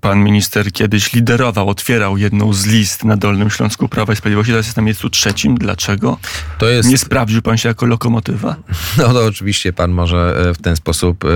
Pan 0.00 0.24
minister 0.24 0.72
kiedyś 0.72 1.12
liderował, 1.12 1.68
otwierał 1.68 2.16
jedną 2.16 2.52
z 2.52 2.66
list 2.66 3.04
na 3.04 3.16
Dolnym 3.16 3.50
Śląsku 3.50 3.88
Prawa 3.96 4.12
i 4.12 4.16
Sprawiedliwości, 4.16 4.52
teraz 4.52 4.66
jest 4.66 4.76
na 4.76 4.82
miejscu 4.82 5.10
trzecim. 5.10 5.58
Dlaczego? 5.58 6.18
To 6.58 6.68
jest... 6.68 6.88
Nie 6.88 6.98
sprawdził 6.98 7.42
pan 7.42 7.58
się 7.58 7.68
jako 7.68 7.86
lokomotywa? 7.86 8.56
No 8.98 9.12
to 9.12 9.24
oczywiście 9.24 9.72
pan 9.72 9.90
może 9.90 10.48
e, 10.48 10.54
w 10.54 10.58
ten 10.58 10.76
sposób 10.76 11.24
e, 11.24 11.28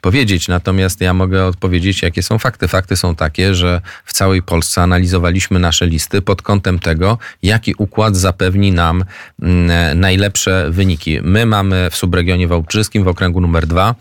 powiedzieć, 0.00 0.48
natomiast 0.48 1.00
ja 1.00 1.14
mogę 1.14 1.46
odpowiedzieć, 1.46 2.02
jakie 2.02 2.22
są 2.22 2.38
fakty. 2.38 2.68
Fakty 2.68 2.96
są 2.96 3.14
takie, 3.14 3.54
że 3.54 3.80
w 4.04 4.12
całej 4.12 4.42
Polsce 4.42 4.82
analizowaliśmy 4.82 5.58
nasze 5.58 5.86
listy 5.86 6.22
pod 6.22 6.42
kątem 6.42 6.78
tego, 6.78 7.18
jaki 7.42 7.74
układ 7.78 8.16
zapewni 8.16 8.72
nam 8.72 9.04
mm, 9.42 9.70
e, 9.70 9.94
najlepsze 9.94 10.66
wyniki. 10.70 11.18
My 11.22 11.46
mamy 11.46 11.88
w 11.90 11.96
subregionie 11.96 12.48
wałbrzyskim, 12.48 13.04
w 13.04 13.08
okręgu 13.08 13.40
numer 13.40 13.66
dwa, 13.66 13.94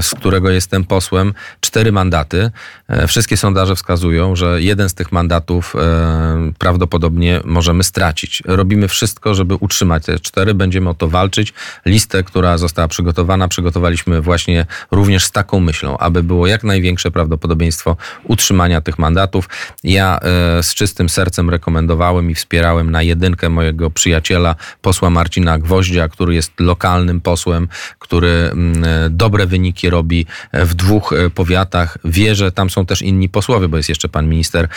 z 0.00 0.10
którego 0.10 0.50
jestem 0.50 0.84
posłem, 0.84 1.34
cztery 1.60 1.92
mandaty. 1.92 2.50
Wszystkie 3.08 3.36
sondaże 3.36 3.76
wskazują, 3.76 4.36
że 4.36 4.62
jeden 4.62 4.88
z 4.88 4.94
tych 4.94 5.12
mandatów 5.12 5.74
prawdopodobnie 6.58 7.39
możemy 7.44 7.84
stracić. 7.84 8.42
Robimy 8.46 8.88
wszystko, 8.88 9.34
żeby 9.34 9.54
utrzymać 9.54 10.04
te 10.04 10.18
cztery. 10.18 10.54
Będziemy 10.54 10.90
o 10.90 10.94
to 10.94 11.08
walczyć. 11.08 11.52
Listę, 11.86 12.24
która 12.24 12.58
została 12.58 12.88
przygotowana, 12.88 13.48
przygotowaliśmy 13.48 14.20
właśnie 14.20 14.66
również 14.90 15.24
z 15.24 15.30
taką 15.30 15.60
myślą, 15.60 15.98
aby 15.98 16.22
było 16.22 16.46
jak 16.46 16.64
największe 16.64 17.10
prawdopodobieństwo 17.10 17.96
utrzymania 18.24 18.80
tych 18.80 18.98
mandatów. 18.98 19.48
Ja 19.84 20.20
e, 20.20 20.62
z 20.62 20.74
czystym 20.74 21.08
sercem 21.08 21.50
rekomendowałem 21.50 22.30
i 22.30 22.34
wspierałem 22.34 22.90
na 22.90 23.02
jedynkę 23.02 23.48
mojego 23.48 23.90
przyjaciela, 23.90 24.54
posła 24.82 25.10
Marcina 25.10 25.58
Gwoździa, 25.58 26.08
który 26.08 26.34
jest 26.34 26.52
lokalnym 26.60 27.20
posłem, 27.20 27.68
który 27.98 28.28
mm, 28.28 28.82
dobre 29.10 29.46
wyniki 29.46 29.90
robi 29.90 30.26
w 30.52 30.74
dwóch 30.74 31.14
powiatach. 31.34 31.98
Wierzę, 32.04 32.52
tam 32.52 32.70
są 32.70 32.86
też 32.86 33.02
inni 33.02 33.28
posłowie, 33.28 33.68
bo 33.68 33.76
jest 33.76 33.88
jeszcze 33.88 34.08
pan 34.08 34.28
minister 34.28 34.68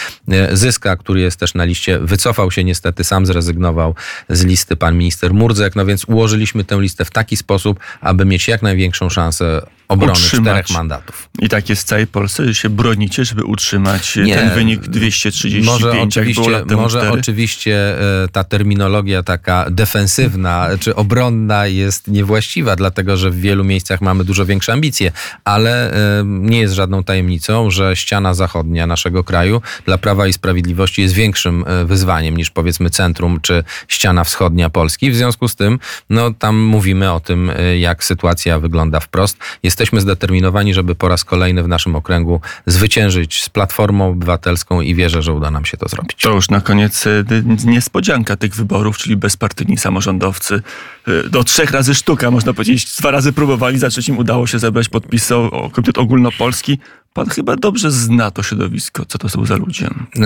Zyska, 0.54 0.96
który 0.96 1.22
jest 1.22 1.40
też 1.40 1.54
na 1.54 1.66
liście. 1.66 2.00
Wycofał 2.00 2.52
się 2.54 2.64
niestety, 2.64 3.04
sam 3.04 3.26
zrezygnował 3.26 3.96
z 4.30 4.44
listy 4.46 4.76
pan 4.76 4.98
minister 4.98 5.34
Murdzek, 5.34 5.76
no 5.76 5.86
więc 5.86 6.06
ułożyliśmy 6.06 6.64
tę 6.64 6.82
listę 6.82 7.06
w 7.06 7.12
taki 7.12 7.38
sposób, 7.38 7.80
aby 8.02 8.26
mieć 8.26 8.48
jak 8.48 8.62
największą 8.62 9.10
szansę 9.10 9.62
obrony 9.94 10.12
utrzymać. 10.12 10.66
czterech 10.66 10.70
mandatów. 10.70 11.30
I 11.40 11.50
tak 11.50 11.70
jest 11.70 11.82
w 11.82 11.86
całej 11.86 12.08
Polsce, 12.08 12.46
że 12.46 12.56
się 12.56 12.70
bronicie, 12.70 13.26
żeby 13.26 13.44
utrzymać 13.44 14.16
Nie, 14.16 14.36
ten 14.36 14.50
wynik 14.50 14.82
235, 14.82 15.66
może 15.66 16.02
oczywiście, 16.02 16.66
Może 16.76 17.12
oczywiście 17.12 18.00
e, 18.24 18.28
ta 18.28 18.44
terminologia 18.44 19.24
taka 19.24 19.66
defensywna 19.70 20.70
czy 20.80 20.96
obronna 20.96 21.68
jest 21.68 22.08
niewłaściwa, 22.08 22.76
dlatego 22.76 23.18
że 23.18 23.32
w 23.32 23.40
wielu 23.40 23.64
miejscach 23.64 24.02
mamy 24.02 24.24
dużo 24.24 24.46
większe 24.46 24.74
ambicje, 24.74 25.12
ale 25.44 25.92
e, 25.92 26.24
nie 26.26 26.60
jest 26.60 26.74
żadną 26.74 27.04
tajemnicą, 27.04 27.72
że 27.72 27.96
ściana 27.96 28.34
zachodnia 28.34 28.88
naszego 28.88 29.24
kraju 29.24 29.62
dla 29.86 29.98
Prawa 29.98 30.28
i 30.28 30.34
Sprawiedliwości 30.34 31.02
jest 31.02 31.14
większym 31.14 31.66
e, 31.68 31.86
wyzwaniem 31.86 32.38
niż 32.38 32.50
powiedzmy 32.50 32.90
centrum 32.90 33.40
czy 33.42 33.64
ściana 33.88 34.24
wschodnia 34.24 34.70
Polski. 34.70 35.12
W 35.12 35.16
związku 35.16 35.48
z 35.48 35.56
tym, 35.56 35.80
no 36.10 36.34
tam 36.34 36.60
mówimy 36.60 37.12
o 37.12 37.20
tym, 37.20 37.52
jak 37.80 38.04
sytuacja 38.04 38.60
wygląda 38.60 39.00
wprost. 39.00 39.38
Jesteśmy 39.64 39.83
jesteśmy 39.84 40.02
zdeterminowani, 40.02 40.74
żeby 40.74 40.96
po 40.96 41.08
raz 41.08 41.24
kolejny 41.24 41.64
w 41.64 41.68
naszym 41.68 41.96
okręgu 41.96 42.42
zwyciężyć 42.66 43.44
z 43.44 43.50
Platformą 43.50 44.10
Obywatelską 44.10 44.82
i 44.82 44.96
wierzę, 44.96 45.22
że 45.22 45.34
uda 45.34 45.52
nam 45.52 45.66
się 45.66 45.78
to 45.78 45.88
zrobić. 45.88 46.22
To 46.22 46.32
już 46.32 46.50
na 46.50 46.62
koniec 46.62 47.08
y, 47.08 47.26
niespodzianka 47.66 48.36
tych 48.36 48.56
wyborów, 48.56 48.98
czyli 48.98 49.16
bezpartyjni 49.18 49.78
samorządowcy. 49.78 50.62
Y, 51.08 51.30
do 51.30 51.44
trzech 51.44 51.72
razy 51.72 51.96
sztuka, 51.96 52.32
można 52.32 52.54
powiedzieć. 52.54 52.96
Dwa 52.96 53.12
razy 53.12 53.34
próbowali, 53.34 53.78
za 53.78 53.90
trzecim 53.90 54.18
udało 54.18 54.48
się 54.48 54.60
zebrać 54.60 54.90
podpisy 54.90 55.36
o 55.36 55.70
Komitet 55.70 55.98
Ogólnopolski. 55.98 56.80
Pan 57.14 57.30
chyba 57.30 57.56
dobrze 57.56 57.92
zna 57.92 58.32
to 58.32 58.44
środowisko. 58.44 59.06
Co 59.06 59.18
to 59.18 59.30
są 59.30 59.46
za 59.46 59.56
ludzie? 59.56 59.88
Y, 59.88 60.20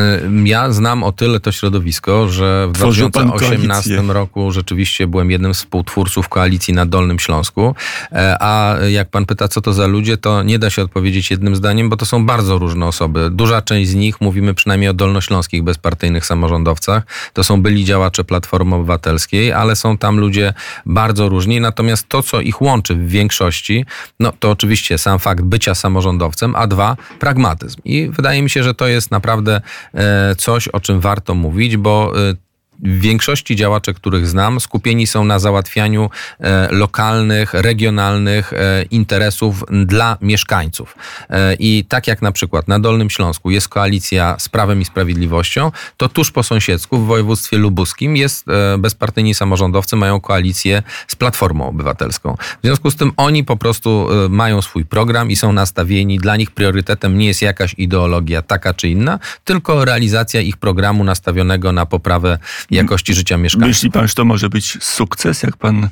ja 0.43 0.71
znam 0.71 1.03
o 1.03 1.11
tyle 1.11 1.39
to 1.39 1.51
środowisko, 1.51 2.27
że 2.27 2.67
w 2.69 2.73
Tworzył 2.73 3.09
2018 3.09 4.01
roku 4.07 4.51
rzeczywiście 4.51 5.07
byłem 5.07 5.31
jednym 5.31 5.53
z 5.53 5.57
współtwórców 5.57 6.29
koalicji 6.29 6.73
na 6.73 6.85
Dolnym 6.85 7.19
Śląsku. 7.19 7.75
E, 8.11 8.37
a 8.39 8.75
jak 8.89 9.09
pan 9.09 9.25
pyta, 9.25 9.47
co 9.47 9.61
to 9.61 9.73
za 9.73 9.87
ludzie, 9.87 10.17
to 10.17 10.43
nie 10.43 10.59
da 10.59 10.69
się 10.69 10.81
odpowiedzieć 10.81 11.31
jednym 11.31 11.55
zdaniem, 11.55 11.89
bo 11.89 11.97
to 11.97 12.05
są 12.05 12.25
bardzo 12.25 12.57
różne 12.57 12.85
osoby. 12.85 13.29
Duża 13.29 13.61
część 13.61 13.89
z 13.89 13.95
nich, 13.95 14.21
mówimy 14.21 14.53
przynajmniej 14.53 14.89
o 14.89 14.93
dolnośląskich 14.93 15.63
bezpartyjnych 15.63 16.25
samorządowcach, 16.25 17.03
to 17.33 17.43
są 17.43 17.61
byli 17.61 17.85
działacze 17.85 18.23
Platformy 18.23 18.75
Obywatelskiej, 18.75 19.53
ale 19.53 19.75
są 19.75 19.97
tam 19.97 20.19
ludzie 20.19 20.53
bardzo 20.85 21.29
różni. 21.29 21.61
Natomiast 21.61 22.09
to, 22.09 22.23
co 22.23 22.41
ich 22.41 22.61
łączy 22.61 22.95
w 22.95 23.07
większości, 23.07 23.85
no 24.19 24.33
to 24.39 24.51
oczywiście 24.51 24.97
sam 24.97 25.19
fakt 25.19 25.43
bycia 25.43 25.75
samorządowcem, 25.75 26.55
a 26.55 26.67
dwa, 26.77 26.97
pragmatyzm. 27.19 27.81
I 27.85 28.09
wydaje 28.09 28.41
mi 28.41 28.49
się, 28.49 28.63
że 28.63 28.73
to 28.73 28.87
jest 28.87 29.11
naprawdę 29.11 29.61
e, 29.93 30.35
coś, 30.35 30.67
o 30.67 30.79
czym 30.79 30.99
warto 30.99 31.35
mówić, 31.35 31.77
bo 31.77 32.13
e, 32.29 32.46
większości 32.83 33.55
działaczy, 33.55 33.93
których 33.93 34.27
znam, 34.27 34.59
skupieni 34.59 35.07
są 35.07 35.25
na 35.25 35.39
załatwianiu 35.39 36.09
e, 36.39 36.67
lokalnych, 36.71 37.53
regionalnych 37.53 38.53
e, 38.53 38.83
interesów 38.83 39.63
dla 39.85 40.17
mieszkańców. 40.21 40.95
E, 41.29 41.55
I 41.59 41.85
tak 41.89 42.07
jak 42.07 42.21
na 42.21 42.31
przykład 42.31 42.67
na 42.67 42.79
Dolnym 42.79 43.09
Śląsku 43.09 43.51
jest 43.51 43.67
koalicja 43.67 44.35
z 44.39 44.49
Prawem 44.49 44.81
i 44.81 44.85
Sprawiedliwością, 44.85 45.71
to 45.97 46.09
tuż 46.09 46.31
po 46.31 46.43
sąsiedzku 46.43 46.97
w 46.97 47.05
województwie 47.05 47.57
lubuskim 47.57 48.17
jest 48.17 48.45
bezpartyjni 48.77 49.33
samorządowcy 49.33 49.95
mają 49.95 50.19
koalicję 50.19 50.83
z 51.07 51.15
Platformą 51.15 51.67
Obywatelską. 51.67 52.35
W 52.63 52.65
związku 52.65 52.91
z 52.91 52.95
tym 52.95 53.11
oni 53.17 53.43
po 53.43 53.57
prostu 53.57 54.07
mają 54.29 54.61
swój 54.61 54.85
program 54.85 55.31
i 55.31 55.35
są 55.35 55.53
nastawieni. 55.53 56.17
Dla 56.17 56.35
nich 56.35 56.51
priorytetem 56.51 57.17
nie 57.17 57.27
jest 57.27 57.41
jakaś 57.41 57.75
ideologia 57.77 58.41
taka 58.41 58.73
czy 58.73 58.89
inna, 58.89 59.19
tylko 59.43 59.85
realizacja 59.85 60.41
ich 60.41 60.57
programu 60.57 61.03
nastawionego 61.03 61.71
na 61.71 61.85
poprawę 61.85 62.39
jakości 62.71 63.13
życia 63.13 63.37
mieszkańców. 63.37 63.67
Myśli 63.67 63.91
pan, 63.91 64.07
że 64.07 64.13
to 64.13 64.25
może 64.25 64.49
być 64.49 64.77
sukces, 64.83 65.43
jak 65.43 65.57
pan 65.57 65.89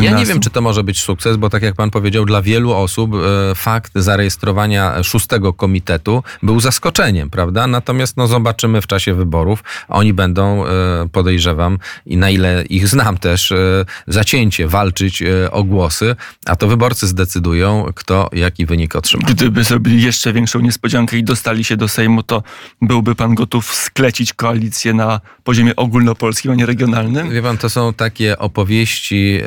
ja 0.00 0.18
nie 0.18 0.26
wiem, 0.26 0.40
czy 0.40 0.50
to 0.50 0.60
może 0.60 0.84
być 0.84 1.00
sukces, 1.00 1.36
bo 1.36 1.50
tak 1.50 1.62
jak 1.62 1.74
pan 1.74 1.90
powiedział, 1.90 2.24
dla 2.24 2.42
wielu 2.42 2.72
osób 2.72 3.14
e, 3.14 3.54
fakt 3.54 3.92
zarejestrowania 3.94 5.02
szóstego 5.02 5.52
komitetu 5.52 6.22
był 6.42 6.60
zaskoczeniem, 6.60 7.30
prawda? 7.30 7.66
Natomiast 7.66 8.16
no, 8.16 8.26
zobaczymy 8.26 8.80
w 8.80 8.86
czasie 8.86 9.14
wyborów. 9.14 9.64
Oni 9.88 10.12
będą, 10.12 10.66
e, 10.66 10.68
podejrzewam, 11.12 11.78
i 12.06 12.16
na 12.16 12.30
ile 12.30 12.64
ich 12.64 12.88
znam 12.88 13.18
też, 13.18 13.52
e, 13.52 13.84
zacięcie 14.06 14.68
walczyć 14.68 15.22
o 15.50 15.64
głosy, 15.64 16.16
a 16.46 16.56
to 16.56 16.68
wyborcy 16.68 17.06
zdecydują, 17.06 17.86
kto 17.94 18.30
jaki 18.32 18.66
wynik 18.66 18.96
otrzyma. 18.96 19.28
Gdyby 19.28 19.64
zrobili 19.64 20.02
jeszcze 20.02 20.32
większą 20.32 20.60
niespodziankę 20.60 21.18
i 21.18 21.24
dostali 21.24 21.64
się 21.64 21.76
do 21.76 21.88
Sejmu, 21.88 22.22
to 22.22 22.42
byłby 22.82 23.14
pan 23.14 23.34
gotów 23.34 23.74
sklecić 23.74 24.32
koalicję 24.32 24.94
na 24.94 25.20
poziomie 25.44 25.76
ogólnopolskim, 25.82 26.50
a 26.50 26.54
nie 26.54 26.66
regionalnym? 26.66 27.30
Wie 27.30 27.42
pan, 27.42 27.58
to 27.58 27.70
są 27.70 27.94
takie 27.94 28.38
opowieści 28.38 29.40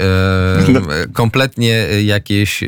no. 0.74 0.82
kompletnie 1.14 1.88
jakieś 2.04 2.64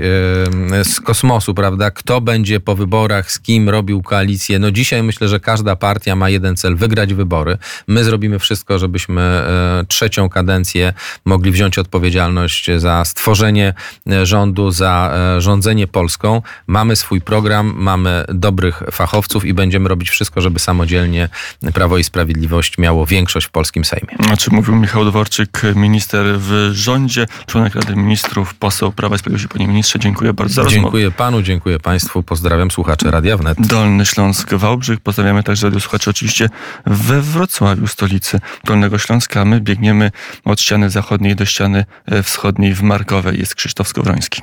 z 0.84 1.00
kosmosu, 1.00 1.54
prawda? 1.54 1.92
Kto 1.92 2.22
będzie 2.22 2.60
po 2.60 2.76
wyborach, 2.76 3.32
z 3.32 3.40
kim 3.40 3.70
robił 3.70 4.02
koalicję? 4.02 4.60
No 4.60 4.72
dzisiaj 4.72 5.04
myślę, 5.04 5.28
że 5.28 5.40
każda 5.40 5.76
partia 5.76 6.16
ma 6.16 6.30
jeden 6.30 6.56
cel, 6.56 6.76
wygrać 6.76 7.14
wybory. 7.14 7.58
My 7.88 8.04
zrobimy 8.04 8.40
wszystko, 8.40 8.80
żebyśmy 8.80 9.22
e, 9.22 9.86
trzecią 9.88 10.30
kadencję 10.30 10.94
mogli 11.26 11.52
wziąć 11.52 11.78
odpowiedzialność 11.78 12.70
za 12.78 13.06
stworzenie 13.06 13.74
e, 14.10 14.26
rządu, 14.26 14.72
za 14.72 15.14
e, 15.38 15.42
rządzenie 15.42 15.88
Polską. 15.88 16.42
Mamy 16.68 16.96
swój 16.96 17.22
program, 17.22 17.74
mamy 17.78 18.26
dobrych 18.28 18.84
fachowców 18.92 19.46
i 19.46 19.54
będziemy 19.54 19.90
robić 19.90 20.10
wszystko, 20.10 20.42
żeby 20.42 20.60
samodzielnie 20.60 21.30
Prawo 21.74 21.98
i 21.98 22.04
Sprawiedliwość 22.04 22.78
miało 22.78 23.06
większość 23.06 23.48
w 23.48 23.52
polskim 23.58 23.86
Sejmie. 23.86 24.32
A 24.32 24.38
czy 24.38 24.52
mówił 24.52 24.76
Michał 24.76 25.06
Dworczyk, 25.06 25.62
minister 25.76 26.26
w 26.40 26.70
rządzie? 26.74 27.26
członek 27.46 27.76
Rady 27.76 27.96
Ministrów, 27.96 28.56
poseł 28.56 28.92
Prawa 28.92 29.16
i 29.16 29.20
Sprawiedliwości. 29.20 29.58
Panie 29.58 29.68
ministrze, 29.68 30.00
dziękuję 30.00 30.34
bardzo 30.34 30.54
za 30.54 30.64
rozmowę. 30.64 30.82
Dziękuję 30.82 31.12
panu, 31.12 31.42
dziękuję 31.42 31.80
państwu. 31.80 32.24
Pozdrawiam 32.24 32.72
słuchaczy 32.72 33.12
Radia 33.12 33.38
Wnet. 33.38 33.68
Dolny 33.68 34.06
Śląsk, 34.06 34.54
Wałbrzych. 34.54 35.00
Pozdrawiamy 35.00 35.44
także 35.44 35.80
słuchaczy 35.80 36.10
oczywiście 36.10 36.50
we 36.86 37.22
Wrocławiu, 37.22 37.88
stolicy 37.88 38.40
Dolnego 38.64 38.98
Śląska. 38.98 39.46
My 39.46 39.62
biegniemy 39.62 40.12
od 40.46 40.62
ściany 40.62 40.90
zachodniej 40.90 41.36
do 41.36 41.46
ściany 41.46 41.86
e, 42.06 42.24
wschodniej 42.24 42.74
w 42.74 42.82
Markowej. 42.82 43.40
Jest 43.40 43.56
Krzysztof 43.56 43.88
Skowroński. 43.88 44.42